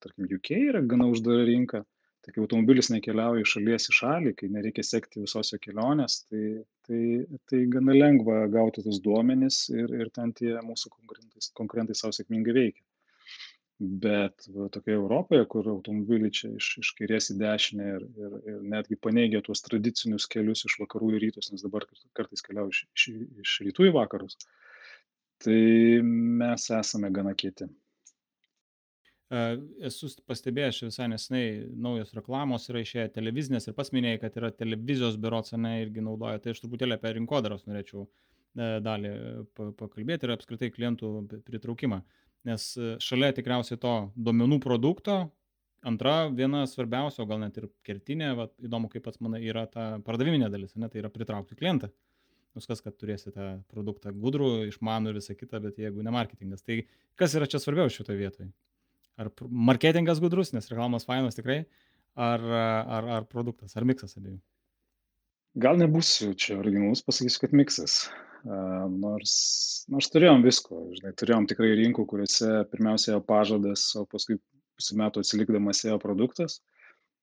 [0.04, 1.84] tarkim uk yra gana uždara rinka.
[2.26, 6.45] Tai kai automobilis nekeliauja iš šalies į šalį kai nereikia sekti visos jo kelionės tai
[6.88, 7.02] tai
[7.52, 12.56] tai gana lengva gauti tuos duomenis ir ir ten tie mūsų konkurentai konkurentai sau sėkmingai
[12.58, 12.86] veikia.
[14.06, 18.62] Bet va tokioje europoje kur automobiliai čia iš iš kairės į dešinę ir ir ir
[18.74, 21.86] netgi paneigia tuos tradicinius kelius iš vakarų į rytus nes dabar
[22.17, 23.10] kartais keliauja iš iš
[23.45, 24.39] iš rytų į vakarus
[25.43, 27.67] tai mes esame gana kieti.
[29.89, 31.45] Esu pastebėjęs visai nesnai,
[31.82, 36.41] naujos reklamos yra išėję televizinės ir pats minėjai, kad yra televizijos berots, ne, irgi naudoja.
[36.43, 39.15] Tai aš truputėlį apie rinkodaros norėčiau e, dalį
[39.58, 41.12] pakalbėti ir apskritai klientų
[41.48, 42.04] pritraukimą.
[42.45, 45.17] Nes e, šalia tikriausiai to duomenų produkto,
[45.86, 49.95] antra, viena svarbiausia, o gal net ir kertinė, va, įdomu, kaip pats manai, yra ta
[50.06, 51.89] pardaviminė dalis, ne, tai yra pritraukti klientą
[52.58, 56.63] viskas, kad turėsi tą produktą gudrų, išmanų ir visą kitą, bet jeigu ne marketingas.
[56.65, 56.82] Tai
[57.20, 58.50] kas yra čia svarbiau šitoje vietoje?
[59.22, 61.63] Ar marketingas gudrus, nes reklamos fainos tikrai,
[62.20, 64.39] ar, ar, ar produktas, ar miksas abiejų?
[65.63, 68.00] Gal nebūsiu čia originalus, pasakysiu, kad miksas.
[68.46, 69.36] Nors,
[69.89, 74.38] nors turėjom visko, žinai, turėjom tikrai rinkų, kuriuose pirmiausia pažadas, o paskui
[74.76, 76.60] pusę metų atsilikdamas ėjo produktas.
[76.60, 76.74] Uh,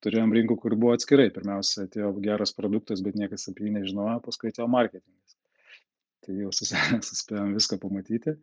[0.04, 1.28] turėjom rinkų, kur buvo atskirai.
[1.34, 5.36] Pirmiausia, atėjo geras produktas, bet niekas apie jį nežinojo, paskui atėjo marketingas.
[6.22, 6.52] Tai jau
[7.10, 8.36] suspėjom viską pamatyti.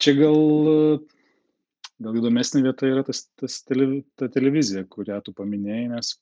[0.00, 0.38] Čia gal,
[2.00, 6.14] gal įdomesnė vieta yra tas, tas televi, ta televizija, kurią tu paminėjai, nes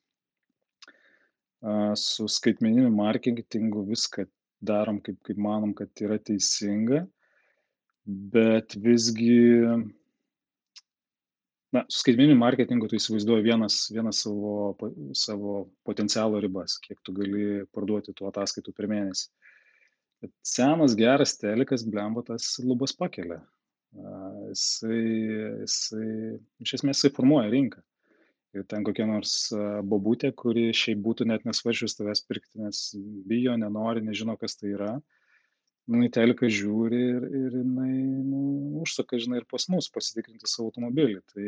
[1.98, 4.26] su skaitmeniniu marketingu viską
[4.62, 7.04] darom, kaip, kaip manom, kad yra teisinga,
[8.06, 9.38] bet visgi
[11.74, 14.74] na su skaitmeniniu marketingu tu įsivaizduoji vienas vienas savo
[15.12, 19.28] savo potencialo ribas kiek tu gali parduoti tų ataskaitų per mėnesį
[20.22, 23.38] Bet senas geras telikas, blemba, tas lubas pakelia.
[24.48, 25.02] Jisai,
[25.62, 26.08] jisai,
[26.64, 27.82] iš esmės, jisai formuoja rinką.
[28.56, 32.80] Ir ten kokia nors a, bobutė, kuri šiaip būtų net nesvaršius tavęs pirkti, nes
[33.28, 34.94] bijo, nenori, nežino, kas tai yra.
[35.88, 37.92] Nu, į teliką žiūri ir, ir jinai
[38.28, 38.40] nu,
[38.82, 41.22] užsuka, žinai, ir pas mus pasitikrinti savo automobilį.
[41.32, 41.46] Tai,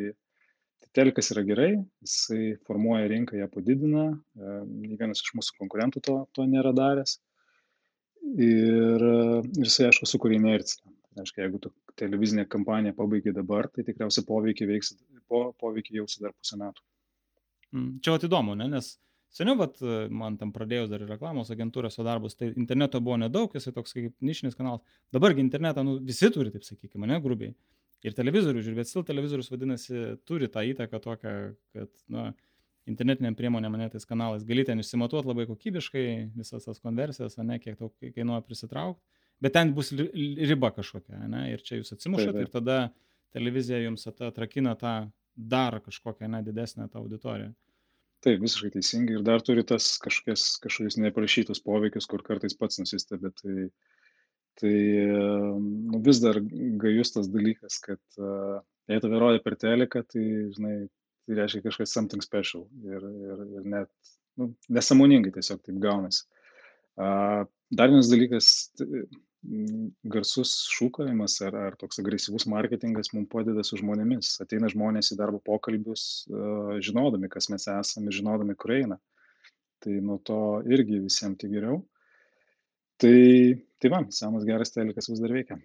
[0.80, 1.72] tai telikas yra gerai,
[2.06, 7.18] jisai formuoja rinką, ją padidina, e, nei vienas iš mūsų konkurentų to, to nėra daręs.
[8.32, 10.88] Ir e, ir jisai, aišku, sukuria inerciją.
[11.10, 14.94] Tai reiškia, jeigu tu televizinę kampaniją pabaigai dabar, tai tikriausiai poveikį, veiks,
[15.28, 16.86] po, poveikį jausi dar pusę metų.
[17.74, 18.72] Mm, Čia įdomu, ne?
[18.72, 18.94] nes
[19.34, 19.78] seniau, vat,
[20.10, 24.14] man tam pradėjus dar ir reklamos agentūrose darbus, tai interneto buvo nedaug, jisai toks kaip
[24.24, 24.82] nišinis kanalas.
[25.14, 27.54] Dabargi internetą nu, visi turi, taip sakykime, ne, grubiai.
[28.06, 31.34] Ir televizorių žiūri, bet stil televizorius vadinasi, turi tą įtaką tokią,
[31.76, 32.30] kad, na,
[32.88, 36.04] internetiniam priemonėm, ne tais kanalais, gali ten išsimatuoti labai kokybiškai
[36.38, 39.04] visas tas konversijas, ne, kiek tau kainuoja prisitraukti,
[39.44, 42.78] bet ten bus riba kažkokia, ne, ir čia jūs atsimušat Taip, ir tada
[43.36, 44.94] televizija jums at- atrakina tą
[45.36, 47.52] dar kažkokią, ne, didesnę tą auditoriją.
[48.24, 49.16] Taip, visiškai teisingai.
[49.16, 53.30] Ir dar turi tas kažkokias, kažkokius neprašytus poveikius, kur kartais pats nusistebi.
[53.40, 53.54] Tai,
[54.60, 54.74] tai
[55.60, 56.40] nu, vis dar
[56.82, 58.58] gajus tas dalykas, kad uh,
[58.92, 60.24] jei tave rodė per teleką, tai,
[60.56, 60.74] žinai,
[61.24, 62.66] tai reiškia kažkas something special.
[62.84, 66.26] Ir, ir, ir net nu, nesąmoningai tiesiog taip gaunasi.
[67.00, 68.52] Uh, dar vienas dalykas,
[69.42, 74.34] garsus šūkavimas ar, ar toks agresyvus marketingas mums padeda su žmonėmis.
[74.44, 79.00] Ateina žmonės į darbo pokalbius, uh, žinodami, kas mes esame, žinodami, kur eina.
[79.80, 81.80] Tai nuo to irgi visiems tik geriau.
[83.00, 83.16] Tai,
[83.80, 85.56] tai man, senas geras telikas vis dar veikia.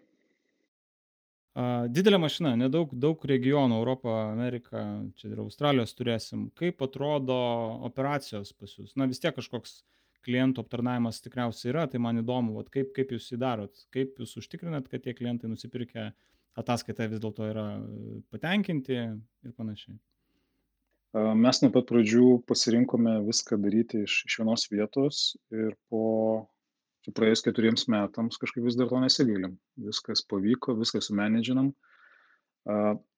[1.56, 4.80] Didelė mašina, nedaug daug regionų, Europą, Ameriką,
[5.16, 6.50] čia ir Australijos turėsim.
[6.60, 7.38] Kaip atrodo
[7.88, 8.92] operacijos pas jūs?
[9.00, 9.78] Na vis tiek kažkoks
[10.26, 14.90] klientų aptarnavimas tikriausiai yra, tai man įdomu, vat, kaip, kaip jūs įdarot, kaip jūs užtikrinat,
[14.92, 16.10] kad tie klientai nusipirkę
[16.60, 19.98] ataskaitą vis dėlto yra e, patenkinti ir panašiai.
[21.16, 25.20] Mes nuo pat pradžių pasirinkome viską daryti iš, iš vienos vietos
[25.56, 26.02] ir po
[27.16, 29.54] praėjus keturiems metams kažkaip vis dar to nesigailim.
[29.80, 31.70] Viskas pavyko, viską sumenedžinam.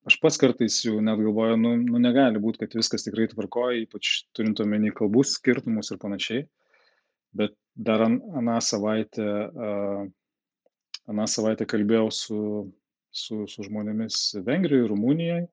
[0.07, 4.27] Aš pats kartais jau net galvoju, nu, nu negali būti, kad viskas tikrai tvarkoja, ypač
[4.37, 6.45] turint omeny kalbų skirtumus ir panašiai.
[7.35, 9.27] Bet dar an, aną savaitę,
[11.07, 12.39] aną savaitę kalbėjau su,
[13.11, 15.45] su, su žmonėmis Vengrijoje, Rumunijoje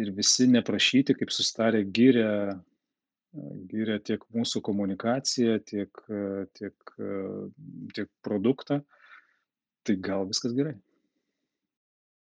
[0.00, 2.28] ir visi neprašyti, kaip sustarė, gyrė,
[3.70, 6.02] gyrė tiek mūsų komunikaciją, tiek,
[6.58, 6.94] tiek,
[7.96, 8.80] tiek produktą.
[9.86, 10.76] Tai gal viskas gerai.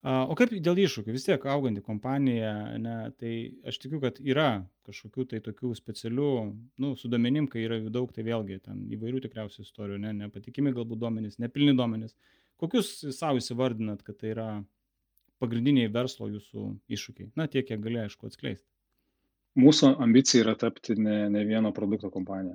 [0.06, 1.10] O kaip dėl iššūkių?
[1.10, 3.32] Vis tiek auganti kompanija, ne, tai
[3.66, 6.28] aš tikiu, kad yra kažkokių tai tokių specialių,
[6.84, 10.70] nu, su domenim, kai yra jų daug, tai vėlgi ten įvairių tikriausiai istorijų, ne, nepatikimi
[10.76, 12.14] galbūt duomenys, nepilni duomenys.
[12.62, 14.46] Kokius savo įsivardinat, kad tai yra
[15.42, 17.32] pagrindiniai verslo jūsų iššūkiai?
[17.38, 18.66] Na, tiek, kiek gali, aišku, atskleisti.
[19.58, 22.54] Mūsų ambicija yra tapti ne, ne vieno produkto kompanija.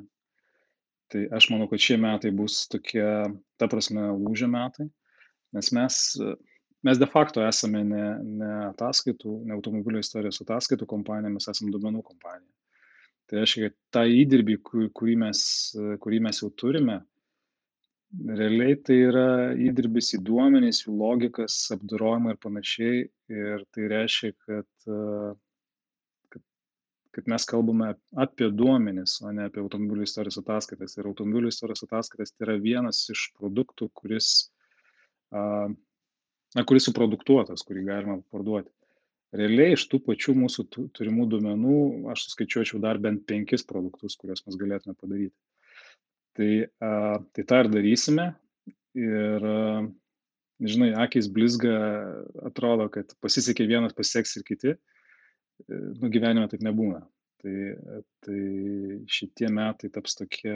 [1.12, 3.04] Tai aš manau, kad šie metai bus tokie,
[3.60, 4.88] ta prasme, lūžio metai,
[5.54, 6.00] nes mes,
[6.84, 8.04] mes de facto esame ne,
[8.42, 12.52] ne ataskaitų, ne automobilio istorijos ataskaitų kompanija, mes esame duomenų kompanija.
[13.30, 15.42] Tai reiškia, kad tą įdirbį, ku- kurį mes,
[16.04, 17.00] kurį mes jau turime,
[18.14, 23.00] realiai tai yra įdirbis į duomenys, jų logikas, apdorojimą ir panašiai.
[23.34, 24.68] Ir tai reiškia, kad,
[26.34, 26.44] kad,
[27.18, 27.94] kad mes kalbame
[28.26, 30.98] apie duomenis, o ne apie automobilių istorijos ataskaitas.
[31.00, 34.30] Ir automobilių istorijos ataskaitas tai yra vienas iš produktų, kuris,
[35.34, 35.72] a,
[36.58, 38.72] na, kuris suproduktuotas, kurį galima parduoti.
[39.34, 41.78] Realiai iš tų pačių mūsų tu- turimų duomenų
[42.14, 45.36] aš suskaičiuočiau dar bent penkis produktus, kuriuos mes galėtume padaryti.
[46.38, 46.50] Tai,
[46.86, 46.92] a,
[47.34, 48.28] tai tą ir darysime.
[48.94, 49.82] Ir, a,
[50.62, 51.74] žinai, akis blizga,
[52.46, 54.76] atrodo, kad pasisekė vienas, pasiseks ir kiti.
[54.78, 54.80] E,
[55.70, 57.04] Nu, gyvenime taip nebūna.
[57.44, 57.54] Tai,
[58.26, 58.40] tai
[59.12, 60.54] šitie metai taps tokie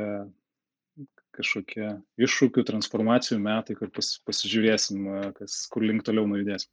[1.37, 1.91] kažkokie
[2.25, 5.07] iššūkių, transformacijų metai, kur pas, pasižiūrėsim,
[5.37, 6.71] kas, kur link toliau nujudėsim.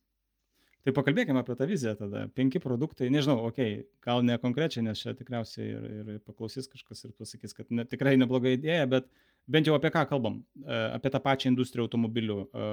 [0.85, 2.27] Tai pakalbėkime apie tą viziją tada.
[2.37, 5.87] Penki produktai, nežinau, okei, okay, gal ne konkrečiai, nes čia tikriausiai ir,
[6.17, 9.09] ir paklausys kažkas ir pasakys, kad ne, tikrai nebloga idėja, bet
[9.48, 10.42] bent jau apie ką kalbam?
[10.61, 12.69] E, Apie tą pačią industriją automobilių, e,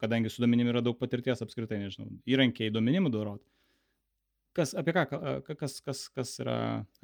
[0.00, 3.44] kadangi su duomenim yra daug patirties apskritai, nežinau, įrankiai duomenim dorot.
[4.56, 6.54] Kas, apie ką, ka- ka- kas, kas, kas yra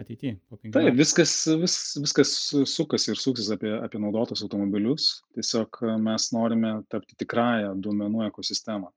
[0.03, 0.99] ateityje po penkių Taip, metų?
[0.99, 2.33] viskas, vis, viskas
[2.73, 5.21] sukasi ir suksis apie, apie naudotus automobilius.
[5.37, 8.91] Tiesiog mes norime tapti tikrąją duomenų ekosistemą.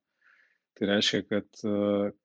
[0.80, 1.62] Tai reiškia, kad,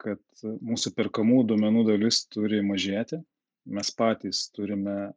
[0.00, 3.18] kad mūsų perkamų duomenų dalis turi mažėti.
[3.66, 5.12] Mes patys turime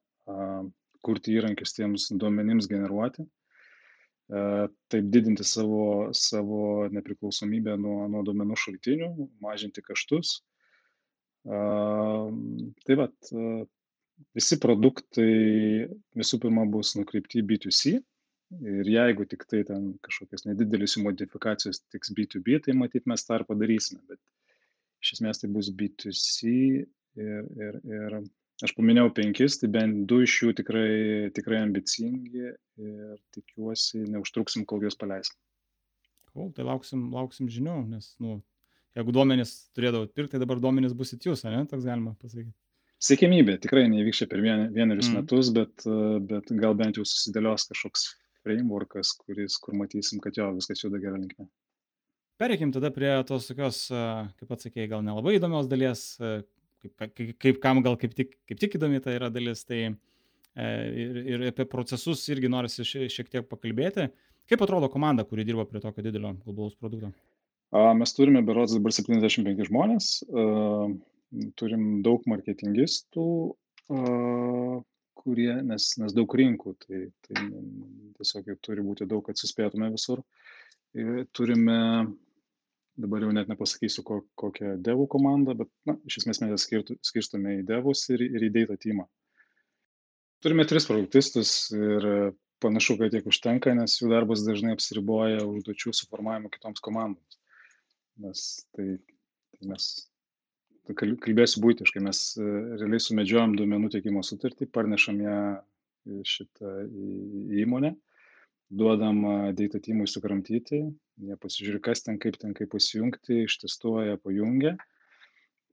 [1.05, 3.23] kurti įrankius tiems duomenims generuoti.
[4.91, 9.07] taip didinti savo, savo nepriklausomybę nuo, nuo duomenų šaltinių,
[9.39, 10.41] mažinti kaštus.
[11.47, 13.15] Tai vad,
[14.35, 15.87] visi produktai
[16.17, 17.93] visų pirma bus nukreipti į B2C
[18.63, 23.41] ir jeigu tik tai ten kažkokios nedidelis jų modifikacijos tiks B2B, tai matyt mes tą
[23.41, 24.19] ir padarysime, bet
[25.03, 28.19] iš esmės tai bus B2C ir, ir, ir
[28.63, 30.91] aš paminėjau penkis, tai bent du iš jų tikrai,
[31.35, 35.37] tikrai ambicingi ir tikiuosi neužtruksim, kol juos paleisim.
[36.31, 38.39] Cool, tai lauksim, lauksim žinių, nes, nu,
[38.97, 42.53] jeigu duomenys turėdavot pirkti, tai dabar duomenys bus į jūs, ne, toks galima pasakyti.
[43.07, 45.19] Sėkmybė tikrai nevyks čia per vien, vienerius mm.
[45.19, 45.85] metus, bet,
[46.31, 48.07] bet gal bent jau susidėlios kažkoks
[48.47, 51.45] frameworkas, kuris, kur matysim, kad jo viskas juda gerą linkmę.
[52.41, 57.81] Pereikim tada prie tos tokios, kaip atsakėjai, gal nelabai įdomios dalies, kaip, kaip, kaip kam
[57.85, 60.67] gal kaip tik, kaip tik įdomi tai yra dalis, tai e,
[61.05, 64.09] ir, ir apie procesus irgi norisi šiek tiek pakalbėti.
[64.47, 67.11] Kaip atrodo komanda, kuri dirba prie tokio didelio globalaus produkto?
[67.71, 70.11] Mes turime berods dabar 75 žmonės,
[71.59, 73.25] turim daug marketingistų,
[75.19, 77.41] kurie, nes, nes daug rinkų, tai, tai
[78.15, 80.21] tiesiog turi būti daug, kad suspėtume visur.
[81.35, 81.79] Turime,
[82.95, 86.67] dabar jau net nepasakysiu, ko, kokią devų komandą, bet na, iš esmės mes
[87.03, 89.09] skirstome į devus ir, ir į data teamą.
[90.39, 92.31] Turime tris produktistus ir
[92.63, 97.41] panašu, kad tiek užtenka, nes jų darbas dažnai apsiriboja užduočių suformavimu kitoms komandoms
[98.23, 98.43] nes
[98.75, 98.97] tai,
[99.55, 99.87] tai mes
[100.87, 102.49] tai kalbėsiu būtiškai, mes e,
[102.79, 105.39] realiai sumedžiojam duomenų tiekimo sutartį, parnešam ją
[106.23, 106.73] šitą
[107.59, 107.91] įmonę,
[108.69, 109.23] duodam
[109.57, 110.79] data teamui sukramtyti,
[111.27, 114.77] jie pasižiūri, kas ten, kaip ten, kaip pasijungti, ištestuoja, pajungia.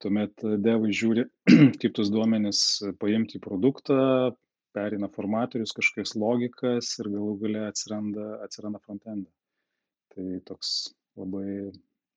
[0.02, 1.28] Tuomet devai žiūri,
[1.80, 2.64] kaip tus duomenis
[3.00, 3.98] paimti į produktą,
[4.74, 9.30] perina formatorius, kažkokias logikas ir galų gale atsiranda, atsiranda frontendą.
[10.14, 10.72] Tai toks
[11.18, 11.70] labai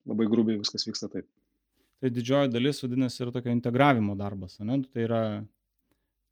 [0.08, 1.28] labai grubiai viskas vyksta taip.
[1.98, 4.78] Tai didžioji dalis, vadinasi, yra tokio integravimo darbas, ne?
[4.86, 5.22] Tai yra,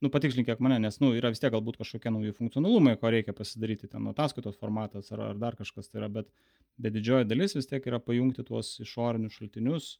[0.04, 3.34] nu, patikslinkėk kiek mane, nes, nu, yra vis tiek galbūt kažkokie nauji funkcionalumai, ko reikia
[3.34, 6.30] pasidaryti, ten ataskaitos formatas ar, ar dar kažkas tai yra, bet,
[6.78, 9.96] bet didžioji dalis vis tiek yra pajungti tuos išorinius šaltinius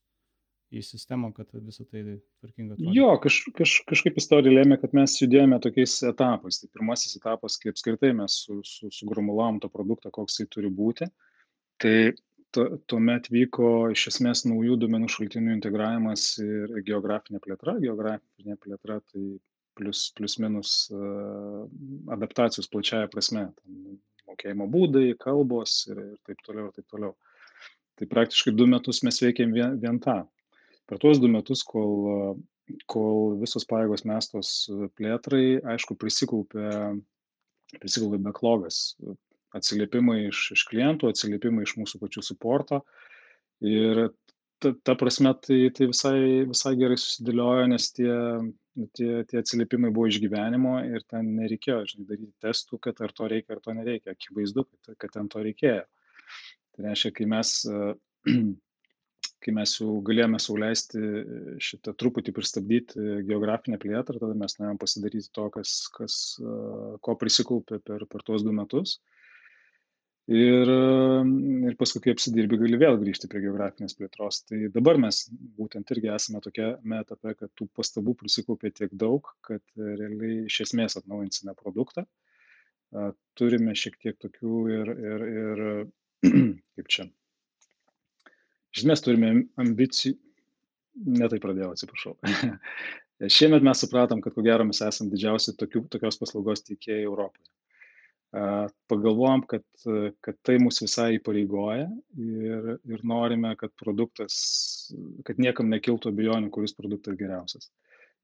[0.74, 2.02] į sistemą, kad visą tai
[2.40, 2.94] tvarkingai atrodo.
[2.94, 6.58] Jo, kaž, kaž, kažkaip istorija lėmė, kad mes judėjome tokiais etapais.
[6.62, 11.06] Tai pirmasis etapas, kai apskritai mes su, su, sugrumulavom tą produktą, koks jis turi būti.
[11.82, 11.94] Tai
[12.90, 17.76] tuomet vyko iš esmės naujų duomenų šaltinių integravimas ir geografinė plėtra.
[17.82, 19.24] Geografinė plėtra tai
[19.76, 20.74] plius, plius minus
[22.16, 23.46] adaptacijos plačiaja prasme.
[23.60, 23.98] Ten
[24.30, 27.14] mokėjimo būdai, kalbos ir, ir taip toliau, ir taip toliau.
[27.96, 30.22] Tai praktiškai du metus mes veikėm vien, vien tą.
[30.86, 32.36] Per tuos du metus, kol,
[32.92, 34.50] kol visos pajėgos mestos
[34.98, 36.68] plėtrai, aišku, prisikaupė,
[37.80, 38.82] prisikaupė backlogas
[39.58, 42.82] atsiliepimai iš, iš klientų, atsiliepimai iš mūsų pačių suporto.
[43.64, 44.08] Ir
[44.58, 48.12] ta, ta prasme tai, tai visai, visai gerai susidėliojo, nes tie,
[48.96, 53.30] tie, tie atsiliepimai buvo iš gyvenimo ir ten nereikėjo, žinai, daryti testų, kad ar to
[53.32, 54.14] reikia, ar to nereikia.
[54.16, 55.82] Akivaizdu, kad, kad ten to reikėjo.
[56.76, 57.52] Tai reiškia, kai mes,
[59.44, 61.02] kai mes jau galėjome sauliaisti
[61.62, 66.16] šitą truputį pristabdyti geografinę plėtrą, tada mes norėjome pasidaryti to, kas, kas,
[67.04, 68.98] ko prisikaupė per, per tuos du metus
[70.26, 70.70] ir
[71.70, 74.42] ir paskui kai apsidirbi gali vėl grįžti prie geografinės plėtros.
[74.48, 75.22] Tai dabar mes
[75.58, 80.98] būtent irgi esame tokiame etape kad tų pastabų prisikaupė tiek daug kad realiai iš esmės
[80.98, 82.06] atnaujinsime produktą.
[83.38, 85.64] Turime šiek tiek tokių ir ir ir
[86.74, 87.06] kaip čia?
[88.74, 90.16] Iš esmės turime ambicijų
[91.06, 92.16] ne taip pradėjau atsiprašau.
[93.36, 97.46] Šiemet mes supratom kad ko gero mes esam didžiausi tokių tokios paslaugos teikėjai europoje
[98.90, 99.64] pagalvojom, kad,
[100.20, 101.86] kad tai mus visai įpareigoja
[102.18, 104.36] ir, ir norime, kad produktas,
[105.26, 107.70] kad niekam nekiltų abejonių, kuris produktas geriausias.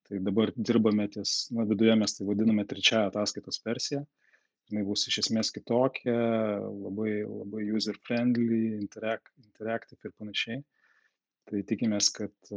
[0.09, 4.03] Tai dabar dirbame ties, na, viduje mes tai vadiname trečiąją ataskaitos versiją.
[4.73, 6.17] Jis bus iš esmės kitokia,
[6.65, 10.63] labai, labai user-friendly, interact, interactive ir panašiai.
[11.51, 12.53] Tai tikimės, kad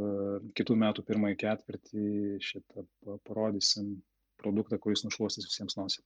[0.57, 2.09] kitų metų pirmąjį ketvirtį
[2.45, 2.85] šitą
[3.25, 3.95] parodysim
[4.41, 6.03] produktą, kuris nušluostys visiems nosį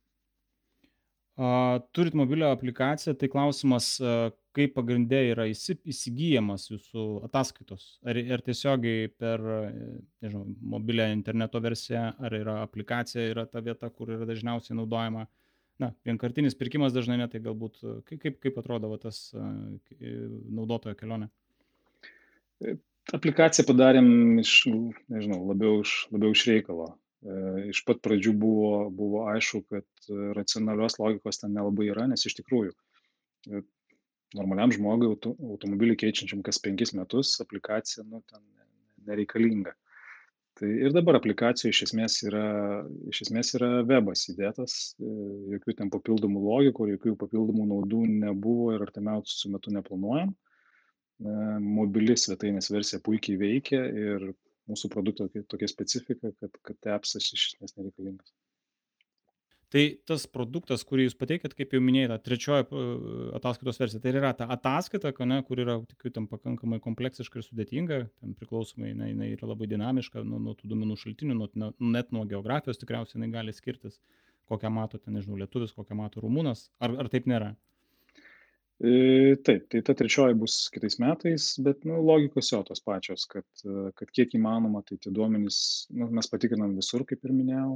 [1.96, 3.94] turit mobilią aplikaciją, tai klausimas,
[4.56, 7.86] kaip pagrindė yra įsigyjamas jūsų ataskaitos?
[8.04, 9.44] Ar, ar tiesiogiai per,
[10.24, 10.44] nežinau,
[10.76, 15.28] mobilę interneto versiją, ar yra aplikacija, yra ta vieta, kur yra dažniausiai naudojama?
[15.80, 17.80] Na, vienkartinis pirkimas dažnai ne, tai galbūt
[18.10, 21.30] kaip, kaip, kaip atrodo va, tas naudotojo kelionė?
[23.16, 24.66] Aplikaciją padarėm iš,
[25.08, 26.98] nežinau, labiau iš, labiau iš reikalo
[27.70, 32.72] iš pat pradžių buvo, buvo aišku, kad racionalios logikos ten nelabai yra, nes iš tikrųjų
[34.38, 38.44] normaliam žmogui auto, automobilį keičiančiam kas penkis metus aplikacija nu, ten
[39.10, 39.74] nereikalinga.
[40.60, 42.44] Tai ir dabar aplikacijoje iš esmės yra,
[43.10, 45.12] iš esmės yra webas įdėtas, e,
[45.56, 50.34] jokių ten papildomų logikų, jokių papildomų naudų nebuvo ir artimiausių metų neplanuojam.
[50.36, 54.28] E, mobili svetainės versija puikiai veikia ir
[54.70, 58.32] mūsų produkto tokia specifika, kad, kad appsas iš esmės nereikalingas.
[59.70, 62.66] Tai tas produktas, kurį jūs pateikėt, kaip jau minėjai, ta trečioji
[63.38, 68.00] ataskaitos versija, tai yra ta ataskaita, ne, kur yra tikiu, tam pakankamai kompleksiška ir sudėtinga,
[68.18, 72.26] ten priklausomai, jinai, jinai yra labai dinamiška nuo, nuo tų duomenų šaltinių, nuo, net nuo
[72.32, 74.00] geografijos tikriausiai jinai gali skirtis,
[74.50, 77.54] kokią mato ten, nežinau, lietuvis, kokią mato rumūnas, ar, ar taip nėra?
[78.80, 83.44] Taip, tai ta trečioji bus kitais metais, bet nu, logikos jo tos pačios, kad,
[84.00, 85.58] kad kiek įmanoma, tai tie duomenys,
[85.92, 87.74] nu, mes patikrinam visur, kaip ir minėjau,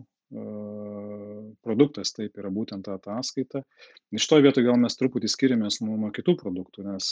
[1.67, 3.65] produktas taip yra būtent ta ataskaita.
[4.15, 7.11] Iš to vietoje gal mes truputį skiriamės nuo, nuo kitų produktų, nes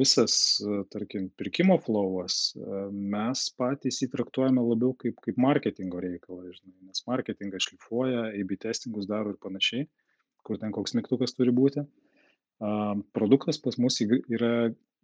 [0.00, 0.40] visas,
[0.88, 2.54] tarkim, pirkimo flowas
[2.88, 9.36] mes patys įtraktuojame labiau kaip, kaip marketingo reikalą, žinai, nes marketingas šlifuoja, AB testingus daro
[9.36, 9.90] ir panašiai,
[10.40, 11.84] kur ten koks mygtukas turi būti.
[11.84, 12.07] Uh,
[13.14, 14.52] Produktas pas mus yra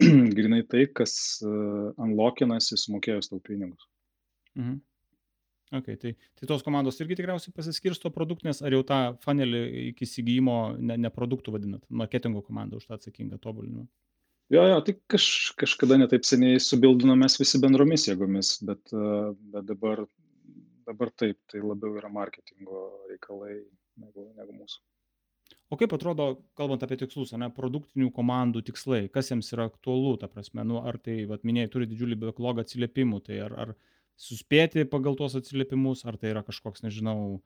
[0.36, 3.86] grinai tai, kas unlockinasi sumokėjus tau pinigus.
[4.58, 4.80] Mhm.
[5.74, 10.58] Ok, tai, tai tos komandos irgi tikriausiai pasiskirsto produktinės, ar jau tą fanelį iki įsigijimo
[10.78, 13.86] ne, ne produktų vadinat, marketingo komanda už tą atsakingą tobulinimą?
[14.52, 15.26] Jo, jo, tai kaž,
[15.58, 18.92] kažkada netaip seniai subildinomės visi bendromis jėgomis, bet,
[19.54, 20.04] bet dabar,
[20.86, 24.82] dabar taip, tai labiau yra marketingo reikalai negu, negu mūsų.
[25.72, 26.28] O kaip atrodo,
[26.58, 31.00] kalbant apie tikslus, ne, produktinių komandų tikslai, kas jiems yra aktualu, ta prasme, nu, ar
[31.02, 33.74] tai, vad minėjai, turi didžiulį backlog atsiliepimų, tai ar, ar
[34.20, 37.40] suspėti pagal tuos atsiliepimus, ar tai yra kažkoks, nežinau,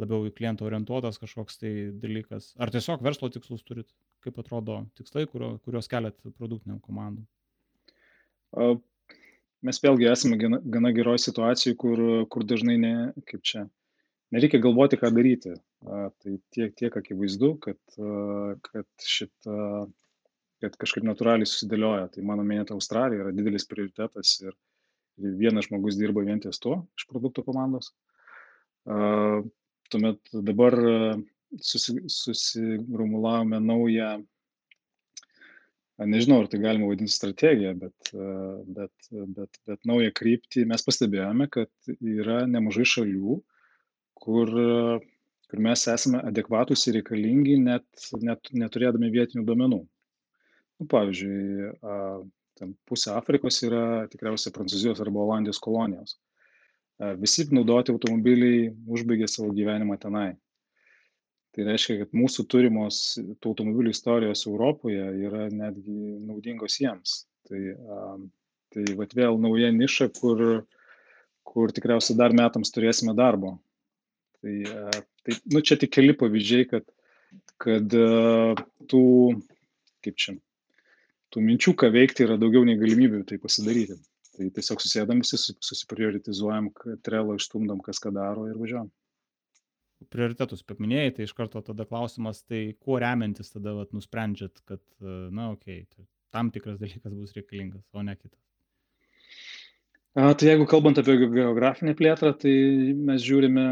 [0.00, 1.72] labiau į klientą orientuotas kažkoks tai
[2.02, 3.88] dalykas, ar tiesiog verslo tikslus turit,
[4.24, 7.26] kaip atrodo tikslai, kurio, kuriuos keliat produktiniam komandom?
[9.60, 12.00] Mes vėlgi esame gana, gana geroje situacijoje, kur,
[12.32, 12.94] kur dažnai ne,
[13.28, 13.66] kaip čia,
[14.34, 15.54] nereikia galvoti, ką daryti.
[15.84, 17.80] Tai tiek, tiek akivaizdu, kad,
[18.66, 19.88] kad šitą,
[20.60, 22.10] kad kažkaip natūraliai susidėlioja.
[22.14, 24.54] Tai mano minėta Australija yra didelis prioritetas ir
[25.20, 27.92] vienas žmogus dirba vien ties tuo iš produkto komandos.
[29.90, 30.76] Tuomet dabar
[31.60, 34.10] susi, susigrumulavome naują,
[36.00, 38.12] nežinau, ar tai galima vadinti strategiją, bet,
[38.76, 43.40] bet, bet, bet naują kryptį mes pastebėjome, kad yra nemažai šalių,
[44.22, 44.50] kur,
[45.50, 47.86] kur mes esame adekvatūs ir reikalingi net,
[48.22, 49.80] net neturėdami vietinių duomenų.
[50.80, 51.70] Nu, pavyzdžiui,
[52.88, 56.18] pusė Afrikos yra tikriausiai Prancūzijos arba Olandijos kolonijos.
[57.20, 60.30] Visi naudoti automobiliai užbaigė savo gyvenimą tenai.
[61.50, 65.96] Tai reiškia, kad mūsų turimos tų automobilių istorijos Europoje yra netgi
[66.28, 67.24] naudingos jiems.
[67.48, 67.62] Tai,
[68.70, 70.44] tai vat vėl nauja niša, kur,
[71.42, 73.56] kur tikriausiai dar metams turėsime darbo.
[74.40, 76.86] Tai, e, tai nu, čia tik keli pavyzdžiai, kad,
[77.60, 78.06] kad e,
[78.90, 79.02] tų,
[80.04, 80.36] kaip čia,
[81.30, 83.98] tų minčių, ką veikti, yra daugiau nei galimybių tai pasidaryti.
[84.36, 86.70] Tai tiesiog susėdam visi, susiprioritizuojam,
[87.04, 88.88] trelo išstumdam, kas ką daro ir važiuojam.
[90.08, 95.16] Prioritetus paminėjai, tai iš karto tada klausimas, tai kuo remiantis tada vat, nusprendžiat, kad, e,
[95.28, 98.40] na, okei, okay, tam tikras dalykas bus reikalingas, o ne kitas.
[100.16, 102.54] A, tai jeigu kalbant apie geografinę plėtrą, tai
[102.96, 103.66] mes žiūrime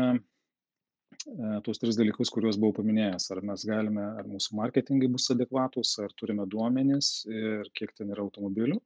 [1.66, 3.31] tuos tris dalykus, kuriuos buvau paminėjęs.
[3.35, 8.25] Ar mes galime, ar mūsų marketingai bus adekvatus, ar turime duomenis ir kiek ten yra
[8.27, 8.79] automobilių.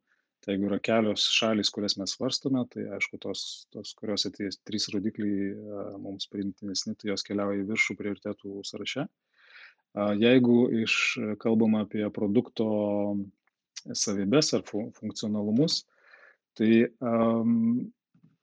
[0.43, 4.89] Tai jeigu yra kelios šalis, kurias mes svarstome, tai aišku, tos, tos kuriuose tie trys
[4.91, 9.07] rodikliai e, mums priimtinesni, tai jos keliauja į viršų prioritetų sąraše.
[10.19, 10.95] Jeigu iš
[11.41, 12.67] kalbama apie produkto
[13.85, 15.83] savybės ar funkcionalumus,
[16.57, 17.93] tai um,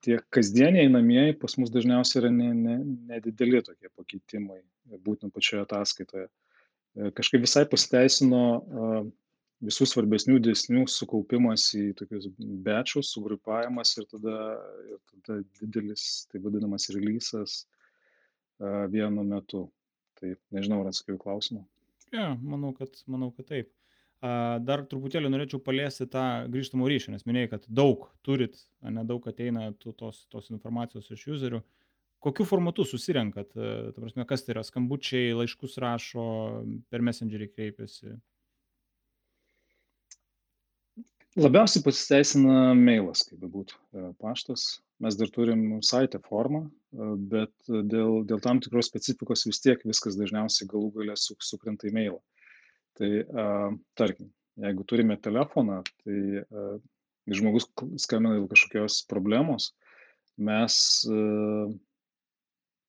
[0.06, 2.76] tie kasdieniai einamieji pas mus dažniausiai yra ne, ne,
[3.14, 4.60] nedideli tokie pakeitimai,
[5.06, 6.28] būtent pačioje ataskaitoje.
[6.30, 8.44] E, kažkaip visai pasiteisino
[9.66, 14.38] visų svarbesnių dėsnių sukaupimas į tokius bečius, sugrupavimas ir tada,
[14.88, 17.66] ir tada didelis, tai vadinamas releasas
[18.94, 19.66] vienu metu.
[20.20, 21.62] Tai nežinau, ar atsakiau klausimą.
[22.12, 23.70] Ja, manau, kad, manau, kad taip.
[24.20, 30.26] Dar truputėlį norėčiau paliesti tą grįžtamą ryšį, nes minėjai, kad daug turit, nedaug ateina tos,
[30.28, 31.62] tos informacijos iš userių.
[32.20, 33.54] Kokiu formatu susirenkat?
[33.56, 34.66] Ta prasme, kas tai yra?
[34.68, 36.26] Skambučiai, laiškus rašo,
[36.92, 38.18] per messengerį kreipiasi?
[41.40, 43.78] Labiausiai pasiteisina mailas, kaip bebūtų,
[44.20, 44.82] paštas.
[45.00, 46.66] Mes dar turim saitę formą,
[47.32, 52.20] bet dėl, dėl tam tikros specifikos vis tiek viskas dažniausiai galų galę sukrenta į mailą
[53.00, 53.12] Tai
[53.96, 54.28] tarkim,
[54.60, 56.18] jeigu turime telefoną, tai
[57.32, 57.70] žmogus
[58.02, 59.70] skambina dėl kažkokios problemos,
[60.36, 60.76] mes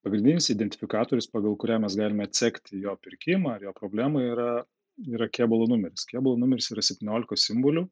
[0.04, 4.50] pagrindinis identifikatorius, pagal kurią mes galime atsekti jo pirkimą ar jo problemą, yra,
[5.06, 6.06] yra kėbulo numeris.
[6.10, 7.86] Kėbulo numeris yra 17 simbolių,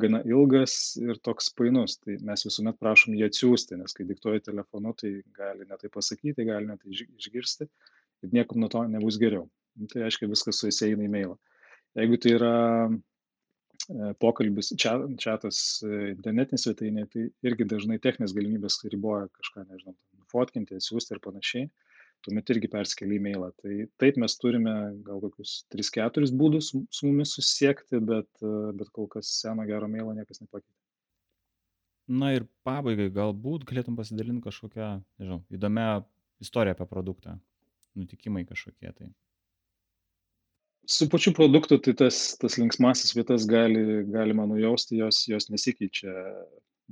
[0.00, 1.96] gana ilgas ir toks painus.
[2.02, 6.68] Tai mes visuomet prašom jį atsiųsti, nes kai diktuoja telefonu, tai gali netai pasakyti, gali
[6.68, 7.68] netai išgirsti
[8.24, 9.46] ir niekam nuo to nebus geriau.
[9.76, 11.36] Tai reiškia, viskas su jais eina į mailą.
[11.96, 12.52] Jeigu tai yra
[12.88, 19.96] e, pokalbis, čatas e, internetinė svetainė, tai irgi dažnai techninės galimybės riboja kažką, nežinau,
[20.32, 21.68] fotkinti, atsiųsti ir panašiai
[22.26, 23.50] tuomet irgi persikeli į mailą.
[23.60, 24.74] Tai taip mes turime
[25.06, 28.28] gal kokius 3-4 būdus su mumis susisiekti, bet,
[28.78, 30.74] bet kol kas seno gero mailo niekas nepakeitė.
[32.06, 35.88] Na ir pabaigai galbūt galėtum pasidalinti kažkokią, nežinau, įdomią
[36.42, 37.34] istoriją apie produktą,
[37.98, 39.10] nutikimai kažkokie tai.
[40.86, 46.12] Su pačiu produktu, tai tas, tas linksmasis vietas gali, galima nujausti, jos, jos nesikeičia.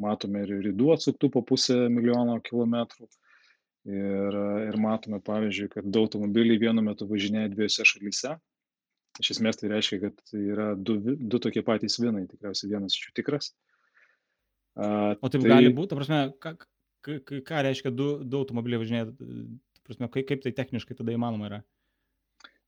[0.02, 3.06] Matome ir rydų atsuktų po pusę milijono kilometrų.
[3.86, 4.38] Ir
[4.72, 8.32] ir matome pavyzdžiui kad du automobiliai vienu metu važinėja dviejose šalyse.
[9.22, 13.14] Iš esmės tai reiškia kad yra du du tokie patys vinai tikriausiai vienas iš jų
[13.20, 13.52] tikras.
[14.74, 15.52] A, o taip tai...
[15.52, 16.56] gali būti ta prasme ką,
[17.06, 21.52] ką, ką reiškia du, du automobiliai važinėja ta prasme kaip, kaip tai techniškai tada įmanoma
[21.52, 21.62] yra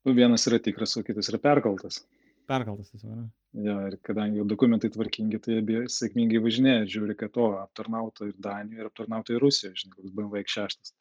[0.06, 2.00] nu, vienas yra tikras o kitas yra perkaltas.
[2.46, 3.24] Perkaltas tiesiog ne?
[3.66, 8.84] Jo ir kadangi dokumentai tvarkingi tai abie sėkmingai važinėja žiūri kad o aptarnauta ir danijoje
[8.84, 10.94] ir aptarnauta ir rusijoje žinai koks bmw x6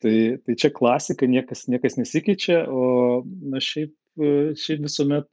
[0.00, 0.16] tai
[0.46, 3.22] tai čia klasika niekas niekas nesikeičia o
[3.52, 3.92] na šiaip
[4.64, 5.28] šiaip visuomet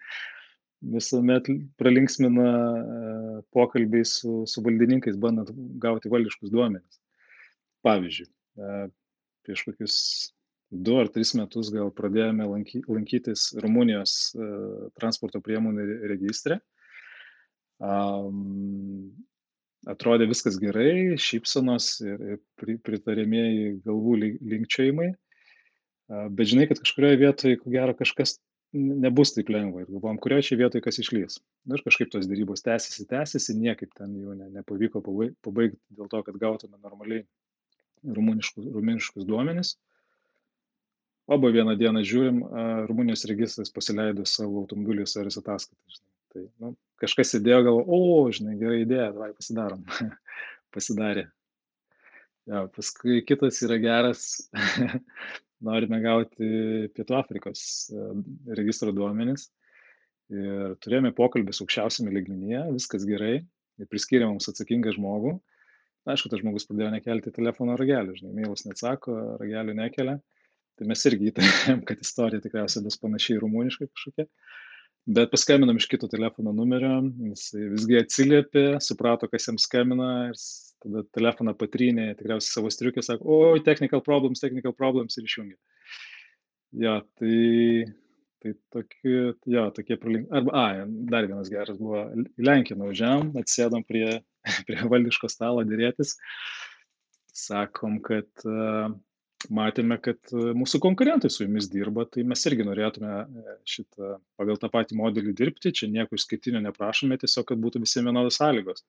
[0.96, 1.50] visuomet
[1.80, 2.50] pralinksmina
[3.54, 5.54] pokalbiai su su valdininkais bandant
[5.86, 7.00] gauti valdiškus duomenis.
[7.86, 8.30] Pavyzdžiui
[9.44, 9.96] prieš kokius
[10.74, 14.34] du ar tris metus gal pradėjome lanky, lankytis Rumunijos
[14.98, 16.58] transporto priemonių registre.
[17.82, 19.12] Um,
[19.90, 22.38] atrodė viskas gerai, šypsenos ir
[22.86, 25.10] pritariamieji galvų linkčiojimai,
[26.36, 28.38] bet žinai, kad kažkurioje vietoje, ko gero, kažkas
[28.74, 31.38] nebus taip lengva ir galvom, kurioje čia vietoje kas išlys.
[31.70, 36.40] Ir kažkaip tos dėrybos tęsiasi, tęsiasi, niekaip ten jų ne, nepavyko pabaigti dėl to, kad
[36.40, 37.22] gautume normaliai
[38.02, 39.76] rumuniškus, rumuniškus duomenis.
[41.24, 42.42] Oba vieną dieną žiūrim,
[42.88, 46.02] Rumunijos registras pasileido savo automobilių serijos ataskaitą.
[46.34, 48.00] Tai nu, kažkas įdėjo, gal, o,
[48.34, 49.86] žinai, gera idėja, davai pasidarom.
[50.74, 51.28] Pasidarė.
[52.50, 54.26] Ja, paskui kitas yra geras,
[55.68, 56.50] norime gauti
[56.92, 57.64] Pietų Afrikos
[58.58, 59.48] registro duomenis.
[60.34, 63.38] Ir turėjome pokalbį su aukščiausiame lygmenyje, viskas gerai,
[63.80, 65.38] ir priskyrė mums atsakingą žmogų.
[66.04, 70.18] Aišku, tas žmogus pradėjo nekelti telefono ragelį, žinai, mailas neatsako, ragelį nekelia.
[70.74, 74.28] Tai mes irgi įtarėm, kad istorija tikriausiai bus panašiai rumuniškai kažkokia
[75.06, 76.94] bet paskambinom iš kito telefono numerio
[77.30, 80.38] jisai visgi atsiliepė suprato kas jam skambina ir
[80.84, 85.58] tada telefoną patrynė tikriausiai savo striuke sako oi technical problems technical problems ir išjungė.
[86.84, 87.36] Jo tai
[88.44, 89.18] tai tokie
[89.56, 92.06] jo tokie pralink arba ai dar vienas geras buvo.
[92.40, 94.08] Į lenkiją nuvažiavom atsisėdom prie
[94.68, 96.16] prie valdiško stalo derėtis.
[97.34, 98.46] Sakom kad
[99.52, 104.60] matėme, kad e, mūsų konkurentai su jumis dirba, tai mes irgi norėtume e, šitą pagal
[104.60, 108.84] tą patį modelį dirbti, čia nieko išskirtinio neprašome, tiesiog, kad būtų visiems vienodos sąlygos.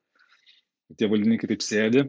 [0.99, 2.05] Tie valdininkai taip sėdi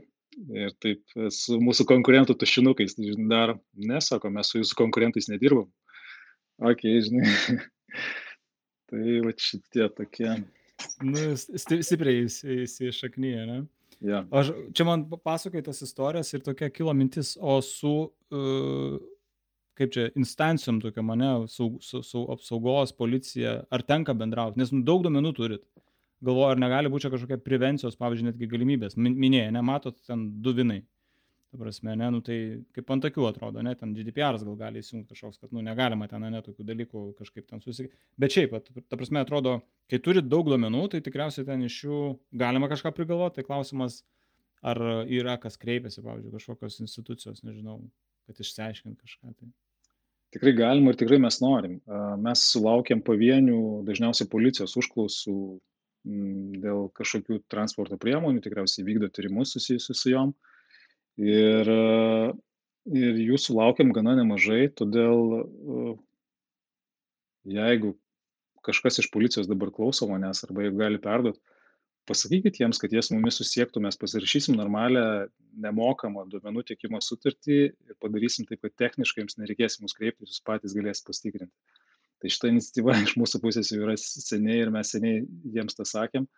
[0.52, 2.98] ir taip e, su mūsų konkurentų tušinukais
[3.30, 5.70] daro, nesako, mes su jūsų konkurentais nedirbam.
[6.62, 7.32] Ok, žinai.
[8.90, 10.34] tai va šitie tokie.
[11.04, 13.62] Nu, stipriai įsišaknyje, ne?
[14.04, 14.24] Ja.
[14.30, 18.98] Aš, čia man pasakoja tas istorijas ir tokia kilo mintis, o su, uh,
[19.78, 24.82] kaip čia, instancijom tokia mane, su, su, su apsaugos, policija, ar tenka bendrauti, nes nu,
[24.86, 25.64] daug domenų turit.
[26.24, 28.96] Galvoju, ar negali būti čia kažkokia prevencijos, pavyzdžiui, netgi galimybės.
[28.96, 30.80] Minėjai, nematot ten du vinai
[31.50, 32.36] ta prasme, ne, nu tai
[32.74, 36.24] kaip ant akių atrodo, ne, ten GDPR gal gali įsijungti kažkoks, kad, nu, negalima ten,
[36.32, 37.98] ne, tokių dalykų kažkaip ten susitikti.
[38.20, 38.56] Bet šiaip,
[38.90, 42.00] ta prasme, atrodo, kai turi daug duomenų, tai tikriausiai ten iš jų
[42.36, 44.00] galima kažką prigalvoti, tai klausimas,
[44.66, 44.80] ar
[45.12, 47.78] yra kas kreipiasi, pavyzdžiui, kažkokios institucijos, nežinau,
[48.26, 49.36] kad išsiaiškint kažką.
[49.36, 49.52] Tai.
[50.34, 51.78] Tikrai galima ir tikrai mes norim.
[52.24, 55.36] Mes sulaukiam pavienių, dažniausiai policijos užklausų
[56.62, 60.34] dėl kažkokių transporto priemonių, tikriausiai vykdo tyrimus susijusius su jom.
[60.34, 60.52] Uh,
[61.20, 61.70] ir
[62.86, 65.96] ir jų sulaukiam gana nemažai todėl
[67.46, 67.96] jeigu
[68.66, 71.40] kažkas iš policijos dabar klauso manęs arba jeigu gali perduot
[72.06, 75.26] pasakykit jiems, kad jie su mumis susiektų, mes pasirašysim normalią
[75.62, 80.76] nemokamą duomenų tiekimo sutartį ir padarysim taip, kad techniškai jums nereikės mus kreiptis, jūs patys
[80.76, 81.52] galėsite pasitikrinti.
[82.22, 85.24] Tai šita iniciatyva iš mūsų pusės jau yra seniai ir mes seniai
[85.56, 86.28] jiems tą sakėm,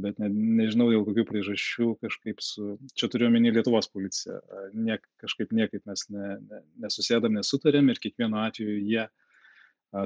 [0.00, 0.30] bet ne,
[0.60, 4.40] nežinau dėl kokių priežasčių kažkaip su, čia turiu omeny Lietuvos policiją,
[4.76, 9.06] niek, kažkaip niekaip mes ne, ne, nesusėdam, nesutarėm ir kiekvienu atveju jie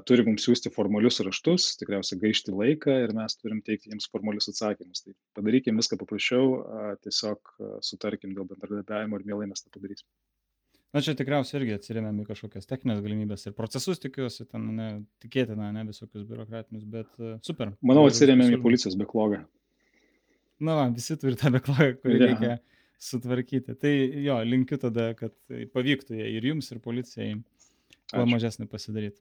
[0.07, 5.03] turi mums siūsti formalius raštus, tikriausiai gaišti laiką ir mes turim teikti jiems formalius atsakymus.
[5.07, 6.61] Tai padarykim viską paprasčiau,
[7.07, 7.55] tiesiog
[7.87, 10.07] sutarkim dėl bendradarbiavimo ir mielai mes tą padarysim.
[10.91, 14.89] Na čia tikriausiai irgi atsirėmėm į kažkokias techninės galimybės ir procesus tikiuosi, ten ne,
[15.23, 17.71] tikėtina, ne visokius biurokratinius, bet uh, super.
[17.87, 19.45] Manau, atsirėmėm į policijos beklogą.
[20.61, 22.27] Na, va, visi turi tą beklogą, kurį ja.
[22.29, 22.57] reikia
[23.01, 23.77] sutvarkyti.
[23.81, 23.93] Tai
[24.25, 25.33] jo, linkiu tada, kad
[25.75, 27.39] pavyktų jie ir jums, ir policijai
[28.11, 29.19] kuo mažesnį pasidaryti.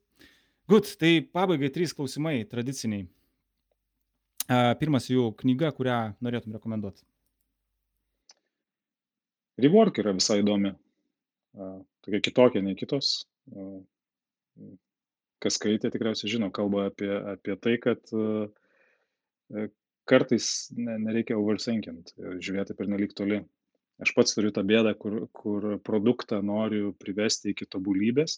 [0.70, 3.08] Gut, tai pabaigai trys klausimai tradiciniai.
[4.82, 7.04] Pirmas jų knyga, kurią norėtum rekomenduoti.
[9.62, 10.74] Rework yra visai įdomi.
[12.06, 13.24] Tokia kitokia nei kitos.
[15.40, 18.02] Kas skaitė, tikriausiai žino, kalba apie, apie tai, kad
[20.10, 23.44] kartais nereikia overthinkint ir žiūrėti per nelik toli.
[24.00, 28.38] Aš pats turiu tą bėdą, kur, kur produktą noriu privesti iki tobulybės,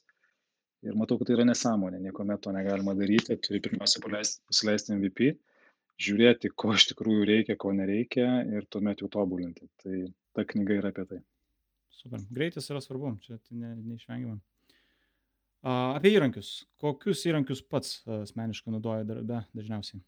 [0.82, 5.34] ir matau, kad tai yra nesąmonė, niekuomet to negalima daryti, turi pirmiausia pasileisti MVP,
[6.02, 9.70] žiūrėti, ko iš tikrųjų reikia, ko nereikia ir tuomet jau tobulinti.
[9.84, 10.00] Tai
[10.36, 11.20] ta knyga yra apie tai.
[11.94, 12.24] Super.
[12.34, 14.40] Greitis yra svarbu, čia tai ne, neišvengiama.
[15.72, 16.64] Apie įrankius.
[16.82, 20.02] Kokius įrankius pats asmeniškai naudoja darbe dažniausiai?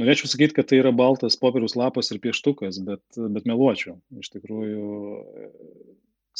[0.00, 3.02] Norėčiau sakyti, kad tai yra baltas popieriaus lapas ir pieštukas, bet,
[3.34, 3.98] bet meluočiau.
[4.22, 4.84] Iš tikrųjų,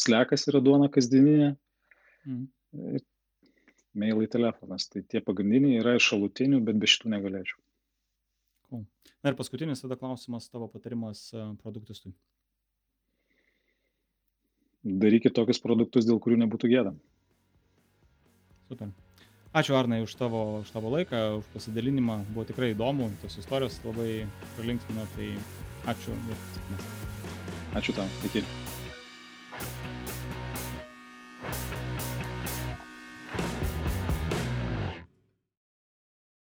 [0.00, 1.54] slekas yra duona kasdieninė.
[2.24, 3.00] Mm
[3.94, 4.88] mailai, telefonas.
[4.88, 7.58] Tai tie pagrindiniai yra iš šalutinių, bet be šitų negalėčiau.
[8.68, 8.84] Cool.
[9.24, 12.14] Na ir paskutinis tada klausimas, tavo patarimas e, produktistui.
[14.80, 16.94] Darykit tokius produktus, dėl kurių nebūtų gėda.
[18.70, 18.94] Super.
[19.50, 22.22] Ačiū Arnai už tavo, už tavo laiką, už pasidalinimą.
[22.30, 25.34] Buvo tikrai įdomu, tos istorijos labai pralinksmino, tai
[25.90, 26.90] ačiū ir sėkmės.
[27.82, 28.46] Ačiū tau, iki.